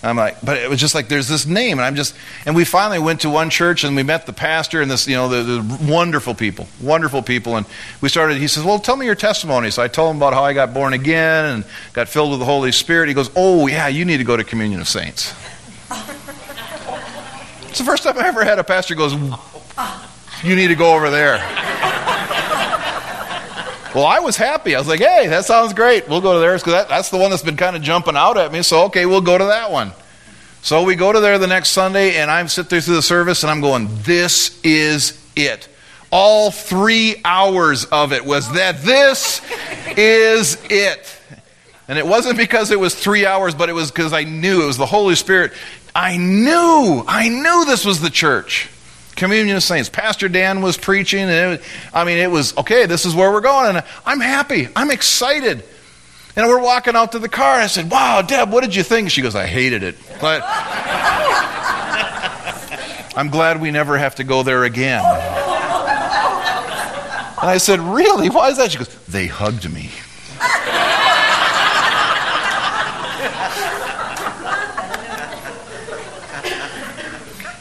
[0.02, 2.64] I'm like, but it was just like there's this name, and I'm just, and we
[2.64, 5.62] finally went to one church and we met the pastor and this, you know, the,
[5.62, 7.64] the, wonderful people, wonderful people, and
[8.00, 8.38] we started.
[8.38, 10.74] He says, "Well, tell me your testimony." So I told him about how I got
[10.74, 13.06] born again and got filled with the Holy Spirit.
[13.06, 15.32] He goes, "Oh yeah, you need to go to Communion of Saints."
[17.70, 19.14] It's the first time I ever had a pastor goes,
[20.42, 21.36] "You need to go over there."
[23.94, 24.74] well, I was happy.
[24.74, 26.08] I was like, "Hey, that sounds great.
[26.08, 28.36] We'll go to theirs because that, that's the one that's been kind of jumping out
[28.36, 28.62] at me.
[28.62, 29.92] So okay, we'll go to that one."
[30.62, 33.44] So we go to there the next Sunday, and I'm sitting there through the service,
[33.44, 35.68] and I'm going, "This is it."
[36.10, 39.40] All three hours of it was that this
[39.96, 41.20] is it.
[41.90, 44.66] And it wasn't because it was three hours, but it was because I knew it
[44.66, 45.52] was the Holy Spirit.
[45.94, 48.68] I knew, I knew this was the church.
[49.16, 49.88] Communion of Saints.
[49.88, 51.28] Pastor Dan was preaching.
[51.28, 51.60] And
[51.92, 53.76] I mean, it was, okay, this is where we're going.
[53.76, 54.68] And I'm happy.
[54.74, 55.64] I'm excited.
[56.36, 57.56] And we're walking out to the car.
[57.56, 59.10] I said, Wow, Deb, what did you think?
[59.10, 59.96] She goes, I hated it.
[60.20, 60.42] But
[63.16, 65.04] I'm glad we never have to go there again.
[67.40, 68.30] And I said, Really?
[68.30, 68.70] Why is that?
[68.70, 69.90] She goes, They hugged me.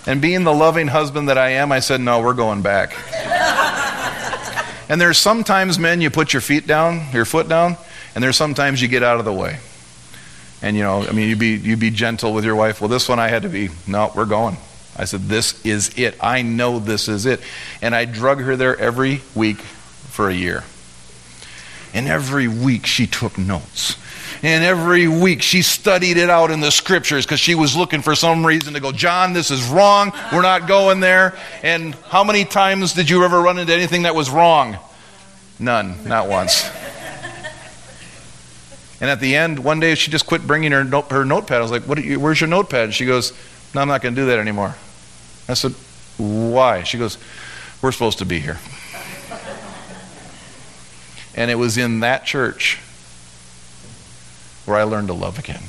[0.10, 2.96] And being the loving husband that I am, I said, No, we're going back.
[4.90, 7.78] and there's sometimes, men, you put your feet down, your foot down,
[8.16, 9.60] and there's sometimes you get out of the way.
[10.64, 12.82] And you know, I mean, you be you be gentle with your wife.
[12.82, 13.70] Well, this one I had to be.
[13.86, 14.58] No, we're going.
[14.98, 16.18] I said, This is it.
[16.20, 17.40] I know this is it.
[17.80, 20.64] And I drug her there every week for a year.
[21.94, 23.96] And every week she took notes.
[24.42, 28.16] And every week she studied it out in the scriptures because she was looking for
[28.16, 30.14] some reason to go, John, this is wrong.
[30.32, 31.38] We're not going there.
[31.62, 34.78] And how many times did you ever run into anything that was wrong?
[35.60, 36.70] None, not once.
[39.02, 41.58] And at the end, one day she just quit bringing her, note, her notepad.
[41.58, 42.86] I was like, what you, Where's your notepad?
[42.86, 43.34] And she goes,
[43.74, 44.76] No, I'm not going to do that anymore.
[45.48, 45.72] I said,
[46.18, 46.84] Why?
[46.84, 47.18] She goes,
[47.82, 48.58] We're supposed to be here.
[51.36, 52.80] and it was in that church
[54.66, 55.64] where I learned to love again.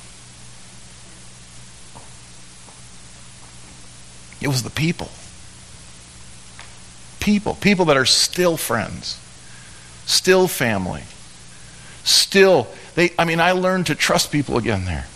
[4.41, 5.11] It was the people.
[7.21, 7.55] People.
[7.61, 9.19] People that are still friends,
[10.07, 11.03] still family,
[12.05, 12.69] still.
[12.95, 15.07] They, I mean, I learned to trust people again there.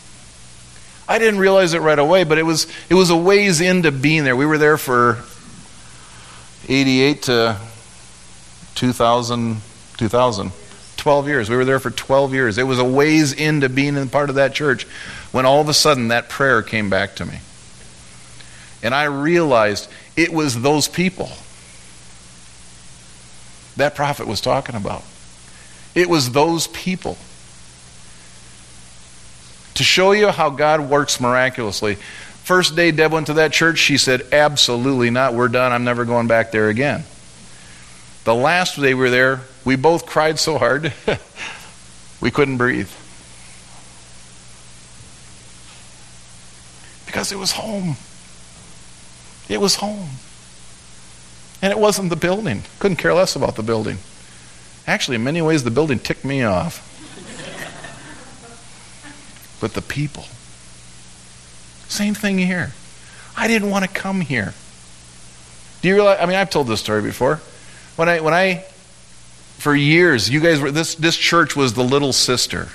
[1.09, 4.25] I didn't realize it right away, but it was it was a ways into being
[4.25, 4.37] there.
[4.37, 5.23] We were there for
[6.69, 7.57] 88 to
[8.75, 9.61] 2000,
[9.97, 10.53] 2000,
[11.05, 11.51] 12 years.
[11.51, 12.57] We were there for 12 years.
[12.57, 14.85] It was a ways into being in part of that church
[15.33, 17.41] when all of a sudden that prayer came back to me.
[18.83, 21.29] And I realized it was those people
[23.77, 25.03] that prophet was talking about.
[25.95, 27.19] It was those people
[29.75, 31.97] to show you how God works miraculously.
[32.45, 35.35] First day Deb went to that church, she said, Absolutely not.
[35.35, 35.71] We're done.
[35.71, 37.05] I'm never going back there again.
[38.25, 40.93] The last day we were there, we both cried so hard,
[42.21, 42.91] we couldn't breathe.
[47.07, 47.97] Because it was home.
[49.49, 50.09] It was home.
[51.63, 52.63] And it wasn't the building.
[52.79, 53.99] Couldn't care less about the building.
[54.87, 56.91] Actually, in many ways, the building ticked me off
[59.61, 60.25] but the people.
[61.89, 62.73] Same thing here.
[63.37, 64.53] I didn't want to come here.
[65.81, 66.19] Do you realize?
[66.21, 67.41] I mean, I've told this story before.
[67.97, 68.65] When I, when I,
[69.59, 72.69] for years, you guys were, this, this church was the little sister.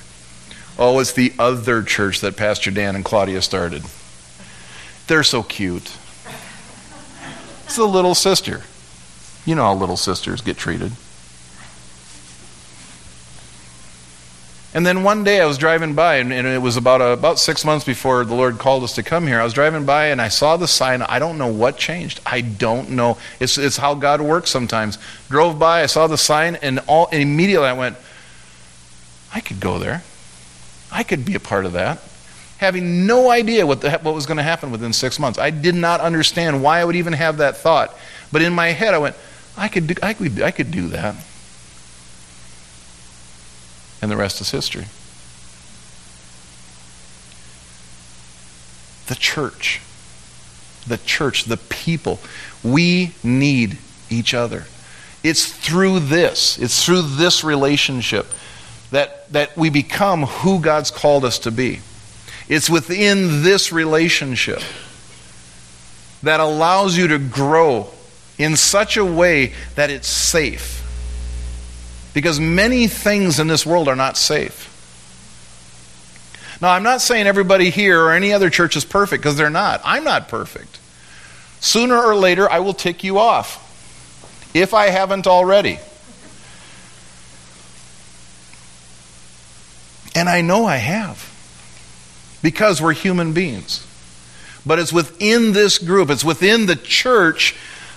[0.78, 3.84] Oh, it's the other church that Pastor Dan and Claudia started.
[5.08, 5.92] They're so cute.
[7.66, 8.64] It's the little sister.
[9.46, 10.92] You know how little sisters get treated.
[14.72, 17.40] And then one day I was driving by, and, and it was about, a, about
[17.40, 19.42] six months before the Lord called us to come here.
[19.42, 21.02] I was driving by and I saw the sign.
[21.02, 22.20] I don't know what changed.
[22.24, 23.18] I don't know.
[23.40, 25.00] It's, it's how God works sometimes.
[25.28, 27.98] Drove by, I saw the sign, and, all, and immediately I went,
[29.34, 30.04] I could go there.
[30.92, 32.04] I could be a part of that.
[32.60, 35.40] Having no idea what, the, what was going to happen within six months.
[35.40, 37.96] I did not understand why I would even have that thought.
[38.32, 39.16] But in my head, I went,
[39.58, 41.16] I could do, I could, I could do that
[44.02, 44.86] and the rest is history.
[49.08, 49.82] The church,
[50.88, 52.20] the church, the people,
[52.64, 53.78] we need
[54.10, 54.66] each other.
[55.24, 58.28] It's through this, it's through this relationship
[58.92, 61.80] that, that we become who God's called us to be.
[62.48, 64.62] It's within this relationship
[66.24, 67.90] that allows you to grow
[68.38, 70.89] in such a way that it's safe
[72.14, 74.68] because many things in this world are not safe.
[76.62, 79.82] Now, I'm not saying everybody here or any other church is perfect because they're not.
[79.86, 80.80] I'm not perfect.
[81.62, 83.66] Sooner or later, I will tick you off
[84.54, 85.80] if I haven't already.
[90.16, 91.30] And I know I have
[92.42, 93.86] because we're human beings.
[94.66, 97.56] But it's within this group, it's within the church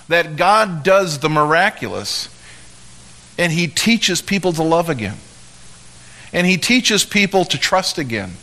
[0.08, 2.28] that God does the miraculous
[3.42, 5.16] and he teaches people to love again.
[6.32, 8.34] And he teaches people to trust again.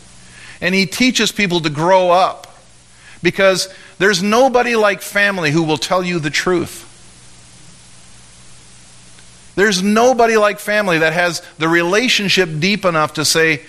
[0.60, 2.54] And he teaches people to grow up.
[3.22, 6.84] Because there's nobody like family who will tell you the truth.
[9.56, 13.62] There's nobody like family that has the relationship deep enough to say,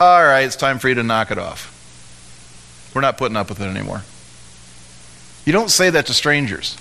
[0.00, 2.90] All right, it's time for you to knock it off.
[2.94, 4.04] We're not putting up with it anymore.
[5.44, 6.78] You don't say that to strangers.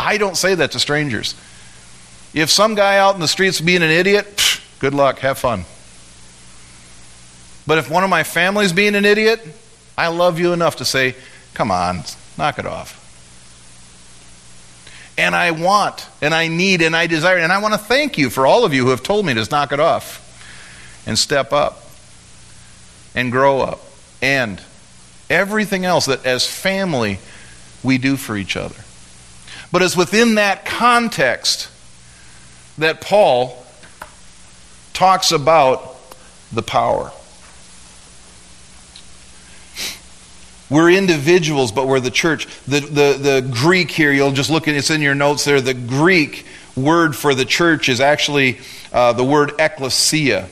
[0.00, 1.34] I don't say that to strangers.
[2.34, 5.64] If some guy out in the streets being an idiot, psh, good luck, have fun.
[7.66, 9.40] But if one of my family's being an idiot,
[9.96, 11.14] I love you enough to say,
[11.54, 12.02] come on,
[12.38, 12.98] knock it off.
[15.18, 18.30] And I want, and I need, and I desire, and I want to thank you
[18.30, 20.18] for all of you who have told me to knock it off
[21.06, 21.84] and step up
[23.14, 23.80] and grow up
[24.22, 24.60] and
[25.28, 27.18] everything else that as family
[27.82, 28.76] we do for each other.
[29.70, 31.68] But it's within that context
[32.78, 33.64] that Paul
[34.92, 35.96] talks about
[36.52, 37.12] the power.
[40.70, 42.46] We're individuals, but we're the church.
[42.64, 45.60] The, the, the Greek here, you'll just look at it's in your notes there.
[45.60, 48.58] The Greek word for the church is actually
[48.90, 50.48] uh, the word ecclesia.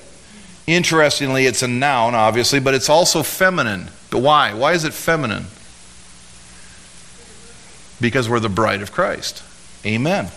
[0.66, 3.90] Interestingly, it's a noun, obviously, but it's also feminine.
[4.10, 4.52] But why?
[4.52, 5.46] Why is it feminine?
[7.98, 9.42] Because we're the bride of Christ.
[9.86, 10.28] Amen.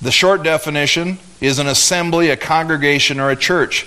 [0.00, 3.86] The short definition is an assembly, a congregation, or a church.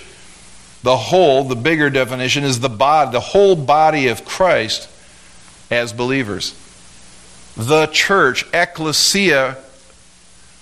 [0.82, 4.88] The whole, the bigger definition, is the body, the whole body of Christ
[5.70, 6.54] as believers.
[7.56, 9.56] The church, ecclesia,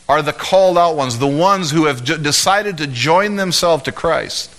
[0.08, 4.54] are the called out ones, the ones who have decided to join themselves to Christ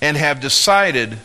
[0.00, 1.18] and have decided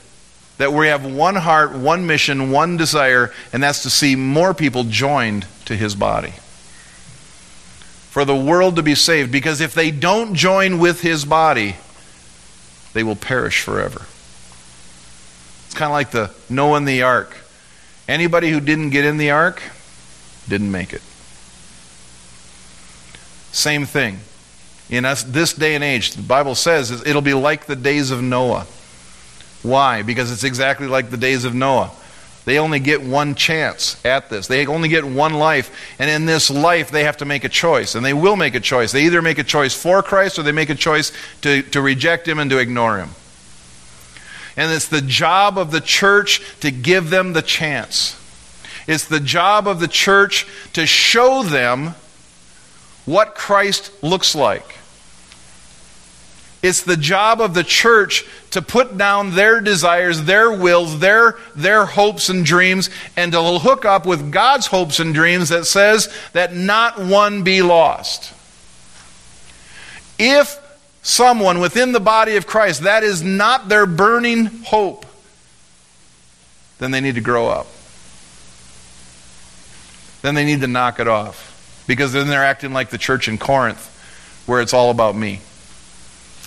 [0.58, 4.84] that we have one heart, one mission, one desire, and that's to see more people
[4.84, 6.34] joined to his body.
[8.10, 11.76] For the world to be saved, because if they don't join with his body,
[12.94, 14.08] they will perish forever.
[15.66, 17.38] It's kind of like the Noah and the ark.
[18.08, 19.62] Anybody who didn't get in the ark
[20.48, 21.04] didn't make it.
[23.52, 24.20] Same thing.
[24.90, 28.24] In us, this day and age, the Bible says it'll be like the days of
[28.24, 28.66] Noah.
[29.62, 30.02] Why?
[30.02, 31.92] Because it's exactly like the days of Noah.
[32.50, 34.48] They only get one chance at this.
[34.48, 35.70] They only get one life.
[36.00, 37.94] And in this life, they have to make a choice.
[37.94, 38.92] And they will make a choice.
[38.92, 42.28] They either make a choice for Christ or they make a choice to, to reject
[42.28, 43.10] Him and to ignore Him.
[44.58, 48.20] And it's the job of the church to give them the chance.
[48.88, 51.94] It's the job of the church to show them
[53.06, 54.79] what Christ looks like.
[56.62, 61.86] It's the job of the church to put down their desires, their wills, their, their
[61.86, 66.54] hopes and dreams, and to hook up with God's hopes and dreams that says that
[66.54, 68.34] not one be lost.
[70.18, 70.60] If
[71.02, 75.06] someone within the body of Christ, that is not their burning hope,
[76.80, 77.68] then they need to grow up.
[80.22, 81.46] Then they need to knock it off.
[81.88, 83.84] Because then they're acting like the church in Corinth,
[84.46, 85.40] where it's all about me.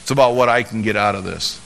[0.03, 1.61] It's about what I can get out of this.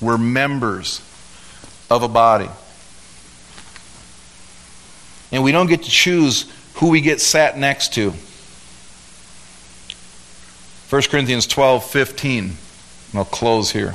[0.00, 1.00] We're members
[1.90, 2.50] of a body.
[5.32, 8.12] And we don't get to choose who we get sat next to.
[10.90, 12.56] 1 Corinthians 12 15.
[13.14, 13.94] I'll close here.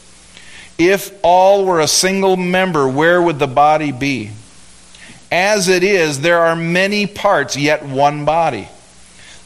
[0.83, 4.31] If all were a single member, where would the body be?
[5.31, 8.67] As it is, there are many parts, yet one body.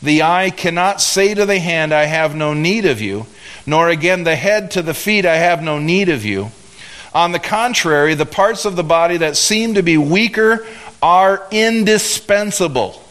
[0.01, 3.25] The eye cannot say to the hand, I have no need of you,
[3.65, 6.51] nor again the head to the feet, I have no need of you.
[7.13, 10.65] On the contrary, the parts of the body that seem to be weaker
[11.01, 13.03] are indispensable.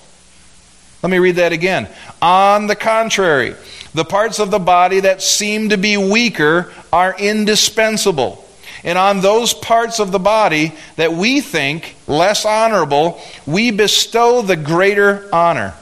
[1.02, 1.88] Let me read that again.
[2.22, 3.54] On the contrary,
[3.94, 8.44] the parts of the body that seem to be weaker are indispensable.
[8.82, 14.56] And on those parts of the body that we think less honorable, we bestow the
[14.56, 15.74] greater honor.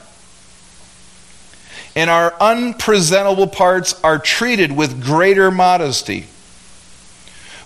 [1.95, 6.27] And our unpresentable parts are treated with greater modesty,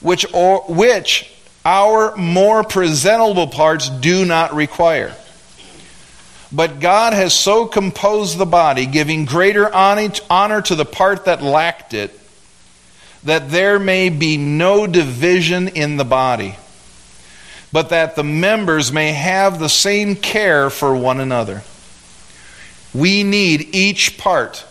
[0.02, 1.32] which, or, which
[1.64, 5.16] our more presentable parts do not require.
[6.52, 11.93] But God has so composed the body, giving greater honor to the part that lacked
[11.93, 12.18] it,
[13.24, 16.56] that there may be no division in the body,
[17.74, 21.64] but that the members may have the same care for one another.
[22.93, 24.66] We need each part.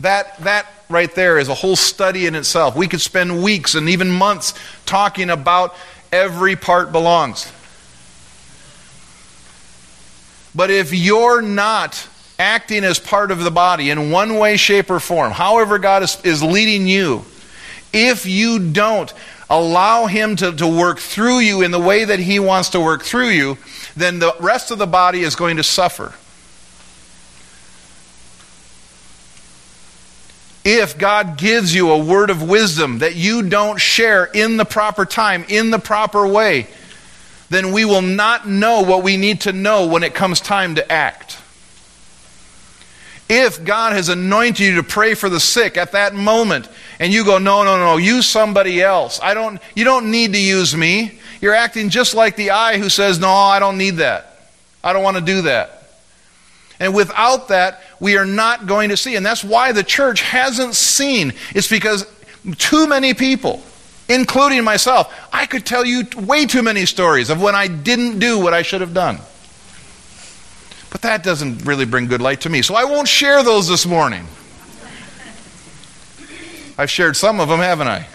[0.00, 2.74] That, that right there is a whole study in itself.
[2.74, 4.54] We could spend weeks and even months
[4.84, 5.76] talking about
[6.10, 7.50] every part belongs.
[10.60, 12.06] But if you're not
[12.38, 16.20] acting as part of the body in one way, shape, or form, however God is,
[16.22, 17.24] is leading you,
[17.94, 19.10] if you don't
[19.48, 23.04] allow Him to, to work through you in the way that He wants to work
[23.04, 23.56] through you,
[23.96, 26.12] then the rest of the body is going to suffer.
[30.62, 35.06] If God gives you a word of wisdom that you don't share in the proper
[35.06, 36.66] time, in the proper way,
[37.50, 40.90] then we will not know what we need to know when it comes time to
[40.90, 41.36] act.
[43.28, 47.24] If God has anointed you to pray for the sick at that moment, and you
[47.24, 49.20] go, no, no, no, use somebody else.
[49.22, 51.20] I don't, you don't need to use me.
[51.40, 54.48] You're acting just like the eye who says, no, I don't need that.
[54.82, 55.76] I don't want to do that.
[56.80, 59.14] And without that, we are not going to see.
[59.14, 61.34] And that's why the church hasn't seen.
[61.54, 62.06] It's because
[62.58, 63.62] too many people,
[64.10, 68.38] including myself, I could tell you way too many stories of when I didn't do
[68.38, 69.18] what I should have done.
[70.90, 72.62] But that doesn't really bring good light to me.
[72.62, 74.26] So I won't share those this morning.
[76.76, 78.06] I've shared some of them, haven't I?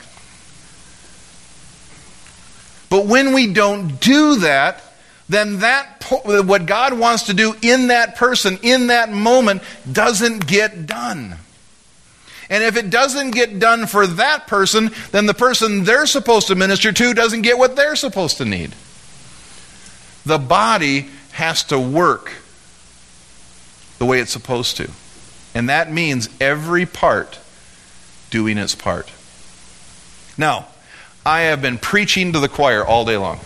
[2.89, 4.83] But when we don't do that,
[5.29, 10.85] then that what God wants to do in that person in that moment doesn't get
[10.85, 11.37] done.
[12.49, 16.55] And if it doesn't get done for that person, then the person they're supposed to
[16.55, 18.75] minister to doesn't get what they're supposed to need.
[20.25, 22.31] The body has to work
[23.99, 24.89] the way it's supposed to.
[25.53, 27.39] And that means every part
[28.29, 29.11] doing its part.
[30.37, 30.67] Now,
[31.25, 33.39] I have been preaching to the choir all day long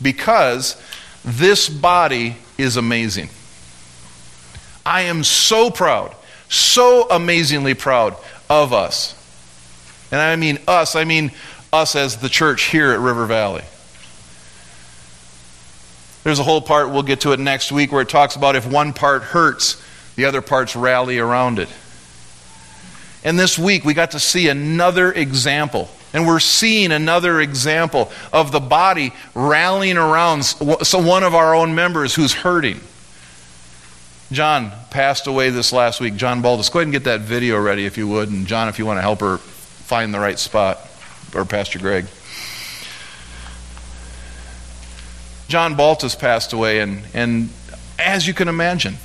[0.00, 0.80] because
[1.24, 3.30] this body is amazing.
[4.84, 6.14] I am so proud,
[6.52, 8.16] so amazingly proud
[8.48, 9.18] of us.
[10.10, 11.32] And I mean us, I mean
[11.72, 13.64] us as the church here at River Valley.
[16.24, 18.70] There's a whole part, we'll get to it next week, where it talks about if
[18.70, 19.82] one part hurts,
[20.14, 21.68] the other parts rally around it.
[23.24, 28.52] And this week, we got to see another example and we're seeing another example of
[28.52, 32.80] the body rallying around so one of our own members who's hurting.
[34.32, 36.16] John passed away this last week.
[36.16, 36.72] John Baldus.
[36.72, 38.30] Go ahead and get that video ready if you would.
[38.30, 40.78] And John, if you want to help her find the right spot,
[41.34, 42.06] or Pastor Greg.
[45.48, 47.50] John Baltus passed away, and, and
[47.98, 48.96] as you can imagine,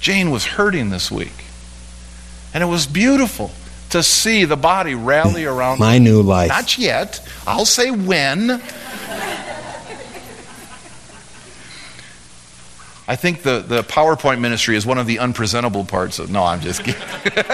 [0.00, 1.44] Jane was hurting this week.
[2.52, 3.50] And it was beautiful
[3.90, 6.48] to see the body rally around my new life.
[6.48, 7.26] Not yet.
[7.46, 8.60] I'll say when.
[13.08, 16.30] I think the, the PowerPoint ministry is one of the unpresentable parts of.
[16.30, 17.00] No, I'm just kidding.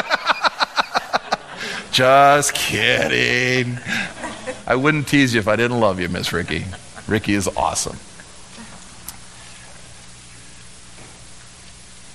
[1.93, 3.79] just kidding.
[4.67, 6.65] I wouldn't tease you if I didn't love you, Miss Ricky.
[7.07, 7.99] Ricky is awesome.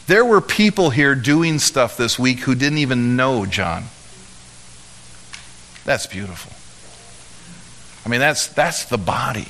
[0.08, 3.84] There were people here doing stuff this week who didn't even know John.
[5.84, 6.54] That's beautiful.
[8.06, 9.48] I mean, that's, that's the body.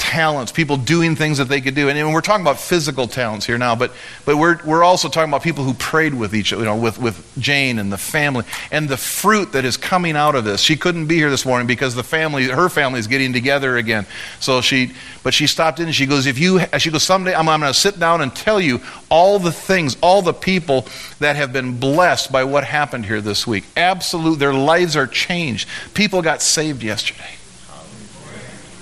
[0.00, 1.90] Talents, people doing things that they could do.
[1.90, 3.92] And we're talking about physical talents here now, but,
[4.24, 6.98] but we're, we're also talking about people who prayed with each other, you know, with,
[6.98, 10.62] with Jane and the family, and the fruit that is coming out of this.
[10.62, 14.06] She couldn't be here this morning because the family, her family is getting together again.
[14.40, 14.92] So she,
[15.22, 17.72] but she stopped in and she goes, if you, she goes, someday I'm, I'm going
[17.72, 18.80] to sit down and tell you
[19.10, 20.86] all the things, all the people
[21.18, 23.64] that have been blessed by what happened here this week.
[23.76, 25.68] Absolute, their lives are changed.
[25.92, 27.34] People got saved yesterday.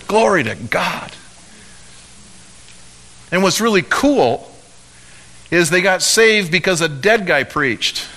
[0.08, 1.12] Glory to God.
[3.30, 4.50] And what's really cool
[5.50, 8.08] is they got saved because a dead guy preached.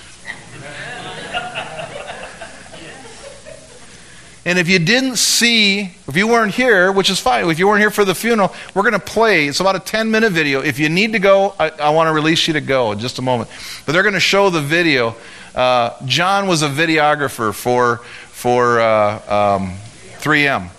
[4.44, 7.80] And if you didn't see, if you weren't here, which is fine, if you weren't
[7.80, 9.46] here for the funeral, we're going to play.
[9.46, 10.62] It's about a 10 minute video.
[10.62, 13.20] If you need to go, I, I want to release you to go in just
[13.20, 13.50] a moment.
[13.86, 15.14] But they're going to show the video.
[15.54, 19.74] Uh, John was a videographer for, for uh, um,
[20.18, 20.70] 3M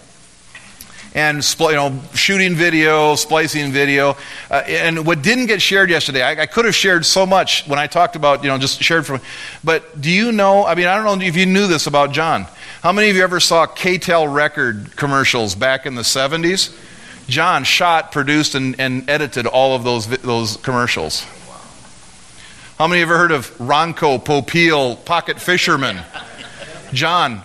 [1.14, 4.18] and you know, shooting video, splicing video.
[4.50, 7.78] Uh, and what didn't get shared yesterday, I, I, could have shared so much when
[7.78, 9.22] I talked about, you know, just shared from.
[9.64, 10.66] But do you know?
[10.66, 12.48] I mean, I don't know if you knew this about John.
[12.82, 16.76] How many of you ever saw K-tel record commercials back in the 70s?
[17.28, 21.26] John shot, produced, and, and edited all of those, those commercials.
[22.78, 26.00] How many of you ever heard of Ronco, Popeil, Pocket Fisherman?
[26.92, 27.44] John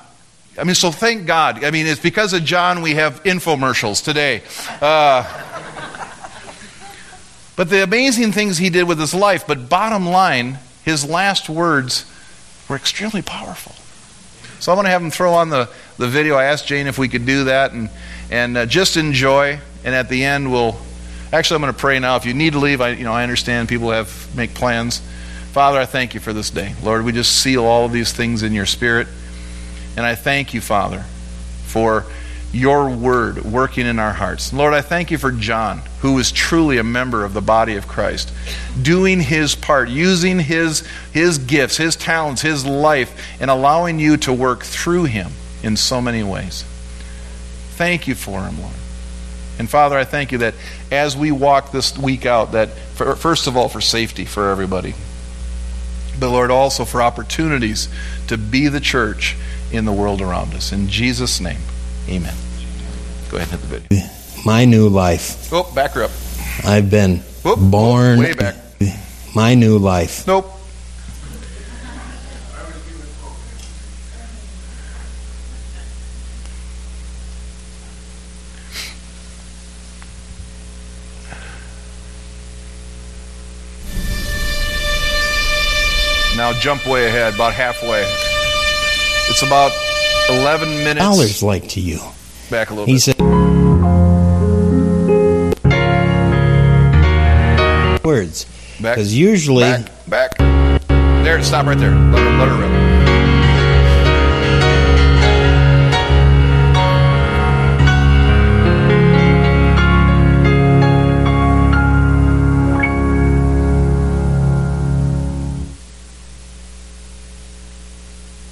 [0.58, 1.62] I mean, so thank God.
[1.64, 4.42] I mean, it's because of John we have infomercials today.
[4.80, 5.24] Uh,
[7.56, 12.04] but the amazing things he did with his life, but bottom line, his last words
[12.68, 13.74] were extremely powerful.
[14.60, 16.34] So I want to have him throw on the, the video.
[16.34, 17.90] I asked Jane if we could do that and,
[18.30, 19.60] and uh, just enjoy.
[19.84, 20.76] And at the end, we'll
[21.32, 22.16] actually, I'm going to pray now.
[22.16, 25.00] If you need to leave, I, you know, I understand people have make plans.
[25.52, 26.74] Father, I thank you for this day.
[26.82, 29.08] Lord, we just seal all of these things in your spirit.
[29.98, 31.00] And I thank you, Father,
[31.64, 32.04] for
[32.52, 34.52] your word working in our hearts.
[34.52, 37.88] Lord, I thank you for John, who is truly a member of the body of
[37.88, 38.32] Christ,
[38.80, 44.32] doing his part, using his, his gifts, his talents, his life, and allowing you to
[44.32, 45.32] work through him
[45.64, 46.62] in so many ways.
[47.70, 48.74] Thank you for him, Lord.
[49.58, 50.54] And Father, I thank you that
[50.92, 54.94] as we walk this week out, that for, first of all, for safety for everybody,
[56.18, 57.88] but Lord, also for opportunities
[58.26, 59.36] to be the church
[59.72, 60.72] in the world around us.
[60.72, 61.60] In Jesus' name.
[62.08, 62.34] Amen.
[63.30, 64.08] Go ahead and hit the video.
[64.44, 65.52] My new life.
[65.52, 66.10] Oh, back her up.
[66.64, 68.18] I've been Whoop, born.
[68.18, 68.56] way back.
[69.34, 70.26] My new life.
[70.26, 70.50] Nope.
[86.60, 88.02] Jump way ahead, about halfway.
[89.30, 89.72] It's about
[90.30, 90.98] 11 minutes.
[91.00, 91.98] Dollars like to you.
[92.50, 93.00] Back a little He bit.
[93.02, 93.18] said.
[98.04, 98.44] Words.
[98.80, 98.96] Back.
[98.96, 99.64] Because usually.
[99.64, 100.38] Back, back.
[101.24, 101.90] There, stop right there.
[101.90, 102.77] Let her, let her rip.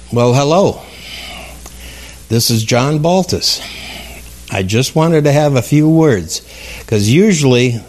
[0.09, 0.81] Well, hello.
[2.29, 3.59] This is John Baltus.
[4.49, 6.47] I just wanted to have a few words
[6.79, 7.83] because usually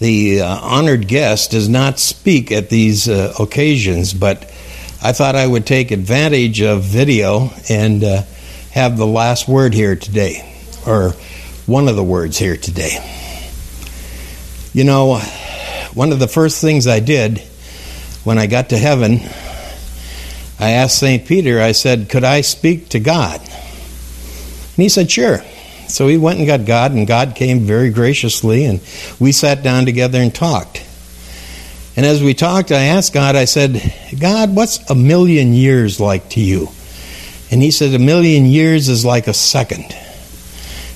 [0.00, 4.44] the uh, honored guest does not speak at these uh, occasions, but
[5.02, 8.22] I thought I would take advantage of video and uh,
[8.70, 10.50] have the last word here today,
[10.86, 11.10] or
[11.66, 12.96] one of the words here today.
[14.72, 15.18] You know,
[15.92, 17.40] one of the first things I did
[18.24, 19.20] when I got to heaven
[20.64, 21.26] I asked St.
[21.26, 23.38] Peter, I said, Could I speak to God?
[23.38, 25.44] And he said, Sure.
[25.88, 28.80] So he went and got God, and God came very graciously, and
[29.20, 30.82] we sat down together and talked.
[31.96, 33.78] And as we talked, I asked God, I said,
[34.18, 36.68] God, what's a million years like to you?
[37.50, 39.94] And he said, A million years is like a second.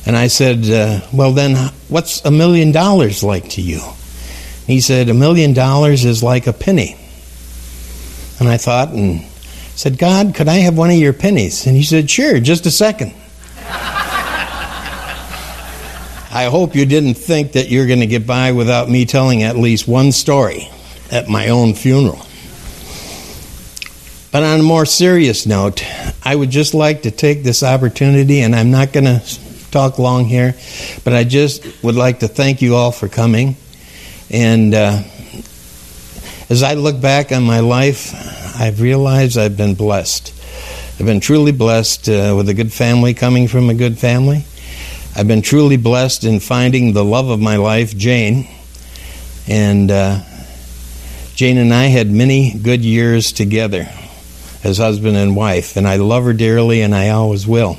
[0.07, 3.83] And I said, uh, Well, then, what's a million dollars like to you?
[4.67, 6.97] He said, A million dollars is like a penny.
[8.41, 9.28] And I thought, and
[9.79, 11.65] said, God, could I have one of your pennies?
[11.65, 13.15] And he said, Sure, just a second.
[16.31, 19.57] I hope you didn't think that you're going to get by without me telling at
[19.57, 20.69] least one story
[21.13, 22.27] at my own funeral.
[24.33, 25.85] But on a more serious note,
[26.25, 29.23] I would just like to take this opportunity, and I'm not going to
[29.71, 30.57] talk long here,
[31.05, 33.57] but I just would like to thank you all for coming.
[34.29, 35.03] And uh,
[36.51, 40.35] as I look back on my life, I've realized I've been blessed.
[40.99, 44.45] I've been truly blessed uh, with a good family, coming from a good family.
[45.15, 48.49] I've been truly blessed in finding the love of my life, Jane.
[49.47, 50.23] And uh,
[51.37, 53.89] Jane and I had many good years together
[54.65, 57.79] as husband and wife, and I love her dearly, and I always will.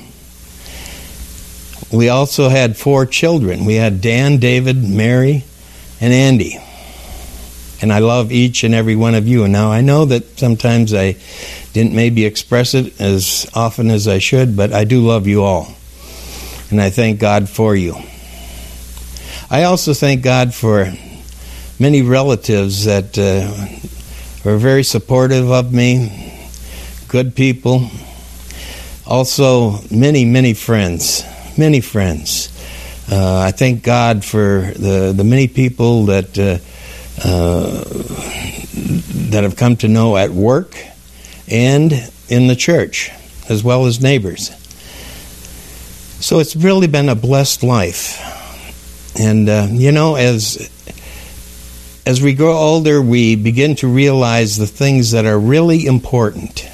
[1.92, 3.66] We also had four children.
[3.66, 5.44] We had Dan, David, Mary,
[6.00, 6.58] and Andy.
[7.82, 9.44] And I love each and every one of you.
[9.44, 11.16] And now I know that sometimes I
[11.74, 15.74] didn't maybe express it as often as I should, but I do love you all.
[16.72, 17.96] And I thank God for you.
[19.50, 20.92] I also thank God for
[21.80, 23.50] many relatives that uh,
[24.44, 26.34] were very supportive of me,
[27.08, 27.90] good people.
[29.08, 31.24] Also, many, many friends,
[31.58, 32.56] many friends.
[33.12, 36.60] Uh, I thank God for the, the many people that uh,
[37.24, 37.84] uh,
[39.30, 40.76] that have come to know at work
[41.50, 41.94] and
[42.30, 43.12] in the church,
[43.50, 44.52] as well as neighbors.
[46.20, 48.20] So it's really been a blessed life.
[49.20, 50.70] And uh, you know, as
[52.06, 56.68] as we grow older, we begin to realize the things that are really important.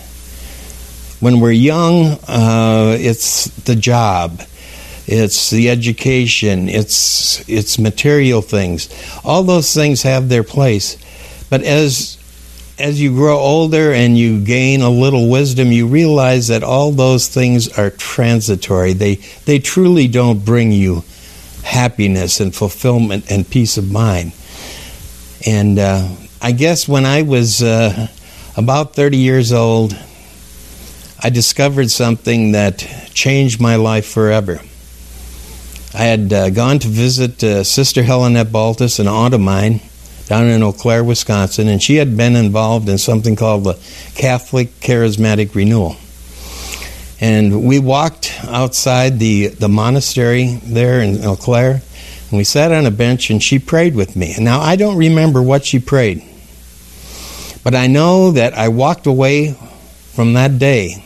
[1.20, 4.42] When we're young, uh, it's the job,
[5.08, 8.90] it's the education, it's it's material things.
[9.24, 10.98] All those things have their place,
[11.50, 12.18] but as
[12.78, 17.28] as you grow older and you gain a little wisdom, you realize that all those
[17.28, 18.94] things are transitory.
[18.94, 21.04] They, they truly don't bring you
[21.64, 24.34] happiness and fulfillment and peace of mind.
[25.46, 26.10] And uh,
[26.42, 28.08] I guess when I was uh,
[28.58, 29.98] about 30 years old,
[31.24, 32.80] I discovered something that
[33.14, 34.60] changed my life forever.
[35.96, 39.80] I had uh, gone to visit uh, Sister Helenette Baltus, an aunt of mine,
[40.26, 43.80] down in Eau Claire, Wisconsin, and she had been involved in something called the
[44.14, 45.96] Catholic Charismatic Renewal.
[47.22, 51.82] And we walked outside the, the monastery there in Eau Claire,
[52.30, 54.34] and we sat on a bench, and she prayed with me.
[54.34, 56.22] And now, I don't remember what she prayed,
[57.64, 59.54] but I know that I walked away
[60.12, 61.06] from that day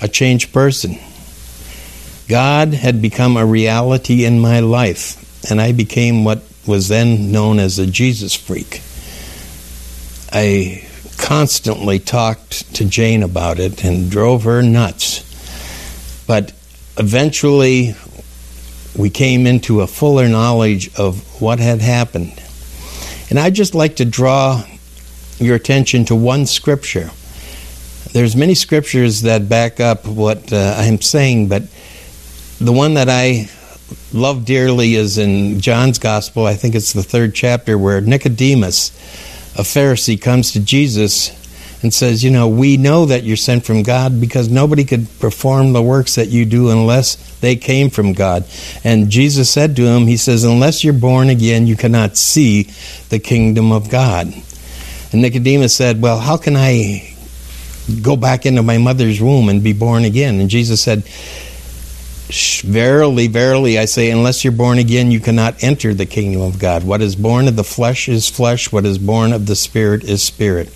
[0.00, 1.00] a changed person.
[2.28, 7.58] God had become a reality in my life, and I became what was then known
[7.58, 8.80] as a Jesus freak.
[10.32, 15.22] I constantly talked to Jane about it and drove her nuts.
[16.26, 16.52] But
[16.96, 17.94] eventually,
[18.96, 22.42] we came into a fuller knowledge of what had happened.
[23.30, 24.64] And I'd just like to draw
[25.38, 27.10] your attention to one scripture.
[28.12, 31.64] There's many scriptures that back up what uh, I'm saying, but
[32.60, 33.48] the one that I
[34.12, 36.46] love dearly is in John's Gospel.
[36.46, 38.90] I think it's the third chapter where Nicodemus,
[39.56, 41.30] a Pharisee, comes to Jesus
[41.82, 45.72] and says, You know, we know that you're sent from God because nobody could perform
[45.72, 48.44] the works that you do unless they came from God.
[48.84, 52.70] And Jesus said to him, He says, Unless you're born again, you cannot see
[53.10, 54.32] the kingdom of God.
[55.12, 57.14] And Nicodemus said, Well, how can I
[58.00, 60.40] go back into my mother's womb and be born again?
[60.40, 61.04] And Jesus said,
[62.28, 66.82] Verily, verily, I say, unless you're born again, you cannot enter the kingdom of God.
[66.82, 70.22] What is born of the flesh is flesh, what is born of the spirit is
[70.22, 70.68] spirit.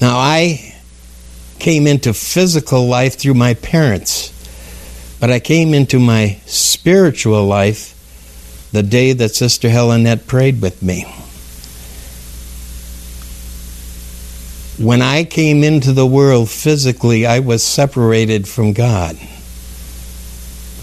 [0.00, 0.74] Now, I
[1.60, 4.32] came into physical life through my parents,
[5.20, 7.96] but I came into my spiritual life
[8.72, 11.02] the day that Sister Helenette prayed with me.
[14.84, 19.16] When I came into the world physically, I was separated from God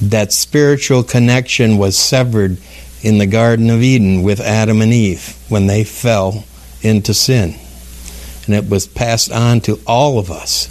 [0.01, 2.57] that spiritual connection was severed
[3.01, 6.45] in the Garden of Eden with Adam and Eve when they fell
[6.81, 7.55] into sin.
[8.45, 10.67] And it was passed on to all of us,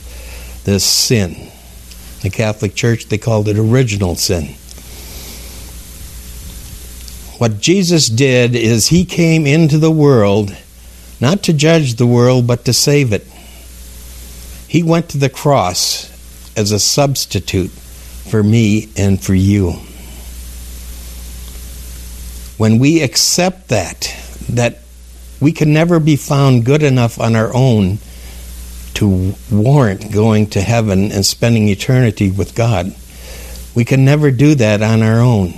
[0.64, 1.51] this sin.
[2.22, 4.55] The Catholic Church, they called it original sin.
[7.39, 10.57] What Jesus did is he came into the world
[11.20, 13.27] not to judge the world, but to save it.
[14.68, 16.11] He went to the cross
[16.57, 17.70] as a substitute
[18.29, 19.72] for me and for you.
[22.59, 24.14] When we accept that,
[24.51, 24.81] that
[25.41, 27.99] we can never be found good enough on our own
[28.95, 32.95] to warrant going to heaven and spending eternity with God.
[33.74, 35.49] We can never do that on our own.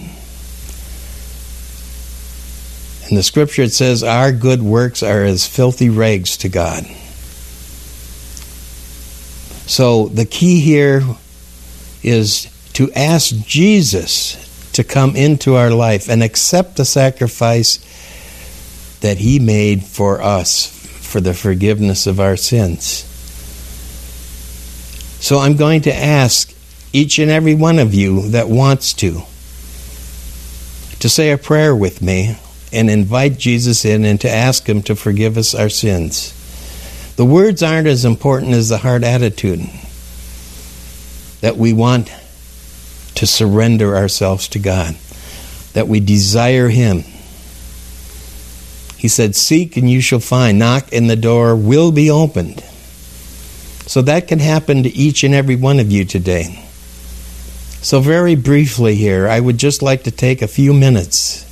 [3.08, 6.84] In the scripture, it says, Our good works are as filthy rags to God.
[9.68, 11.02] So the key here
[12.02, 12.48] is
[12.78, 17.78] to ask Jesus to come into our life and accept the sacrifice
[19.00, 20.66] that He made for us
[21.10, 23.02] for the forgiveness of our sins.
[25.18, 26.54] So I'm going to ask
[26.92, 29.22] each and every one of you that wants to
[31.00, 32.38] to say a prayer with me
[32.72, 36.32] and invite Jesus in and to ask Him to forgive us our sins.
[37.16, 39.68] The words aren't as important as the heart attitude
[41.40, 42.12] that we want
[43.18, 44.94] to surrender ourselves to God,
[45.72, 47.02] that we desire Him.
[48.96, 52.60] He said, Seek and you shall find, knock and the door will be opened.
[53.88, 56.64] So that can happen to each and every one of you today.
[57.82, 61.44] So, very briefly here, I would just like to take a few minutes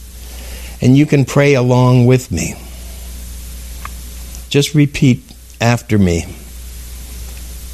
[0.81, 2.55] and you can pray along with me.
[4.51, 5.25] Just repeat
[5.61, 6.27] after me.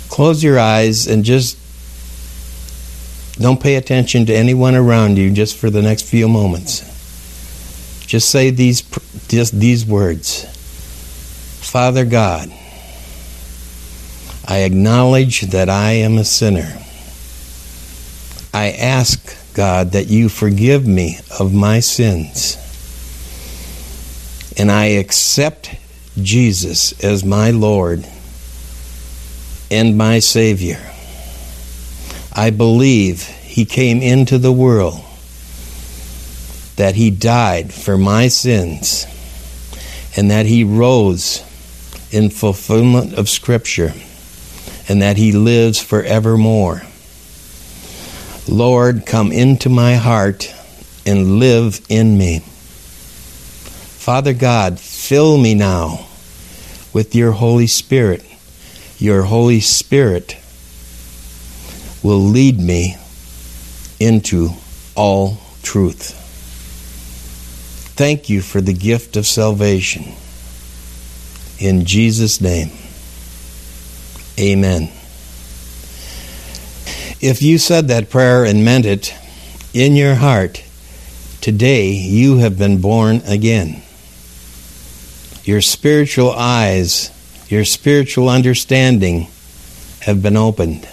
[0.09, 1.59] Close your eyes and just
[3.39, 6.81] don't pay attention to anyone around you just for the next few moments.
[8.07, 8.83] Just say these
[9.29, 10.45] just these words.
[11.61, 12.51] Father God,
[14.47, 16.79] I acknowledge that I am a sinner.
[18.53, 22.59] I ask God that you forgive me of my sins.
[24.59, 25.75] And I accept
[26.21, 28.07] Jesus as my Lord
[29.71, 30.92] and my Savior.
[32.35, 35.05] I believe he came into the world,
[36.77, 39.07] that he died for my sins,
[40.17, 41.43] and that he rose
[42.13, 43.93] in fulfillment of Scripture
[44.89, 46.83] and that He lives forevermore.
[48.49, 50.55] Lord, come into my heart
[51.07, 52.41] and live in me.
[53.99, 56.07] Father God, fill me now
[56.93, 58.25] with your Holy Spirit.
[58.99, 60.37] Your Holy Spirit
[62.03, 62.97] will lead me
[64.01, 64.51] into
[64.95, 66.19] all truth.
[67.95, 70.15] Thank you for the gift of salvation.
[71.59, 72.71] In Jesus' name,
[74.39, 74.91] amen.
[77.21, 79.15] If you said that prayer and meant it
[79.73, 80.65] in your heart,
[81.41, 83.83] today you have been born again.
[85.45, 87.11] Your spiritual eyes,
[87.49, 89.29] your spiritual understanding
[90.01, 90.89] have been opened.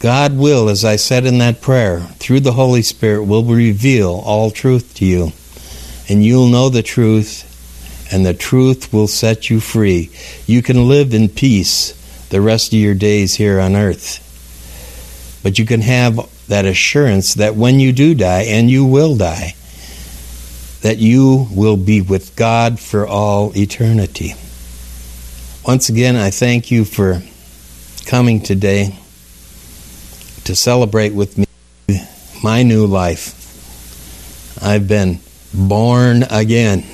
[0.00, 4.50] God will, as I said in that prayer, through the Holy Spirit, will reveal all
[4.52, 5.32] truth to you.
[6.08, 7.44] And you'll know the truth,
[8.12, 10.10] and the truth will set you free.
[10.46, 11.94] You can live in peace
[12.28, 14.24] the rest of your days here on earth.
[15.42, 19.54] But you can have that assurance that when you do die, and you will die,
[20.82, 24.34] that you will be with God for all eternity.
[25.66, 27.20] Once again, I thank you for
[28.06, 28.96] coming today
[30.48, 31.44] to celebrate with me
[32.42, 33.34] my new life.
[34.62, 35.20] I've been
[35.52, 36.86] born again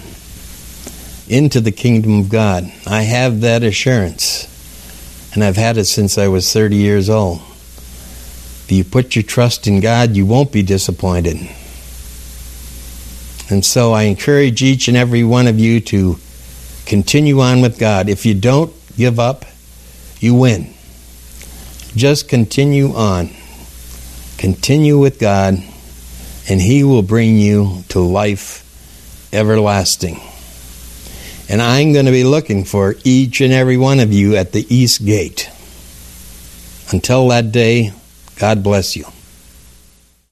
[1.28, 2.64] into the kingdom of God.
[2.84, 4.48] I have that assurance,
[5.32, 7.42] and I've had it since I was 30 years old.
[8.64, 11.36] If you put your trust in God, you won't be disappointed.
[13.48, 16.18] And so I encourage each and every one of you to
[16.86, 18.08] continue on with God.
[18.08, 19.44] If you don't give up,
[20.18, 20.74] you win.
[21.94, 23.30] Just continue on.
[24.38, 25.54] Continue with God,
[26.48, 28.60] and He will bring you to life
[29.32, 30.20] everlasting.
[31.48, 34.66] And I'm going to be looking for each and every one of you at the
[34.74, 35.50] East Gate.
[36.90, 37.92] Until that day,
[38.36, 39.04] God bless you.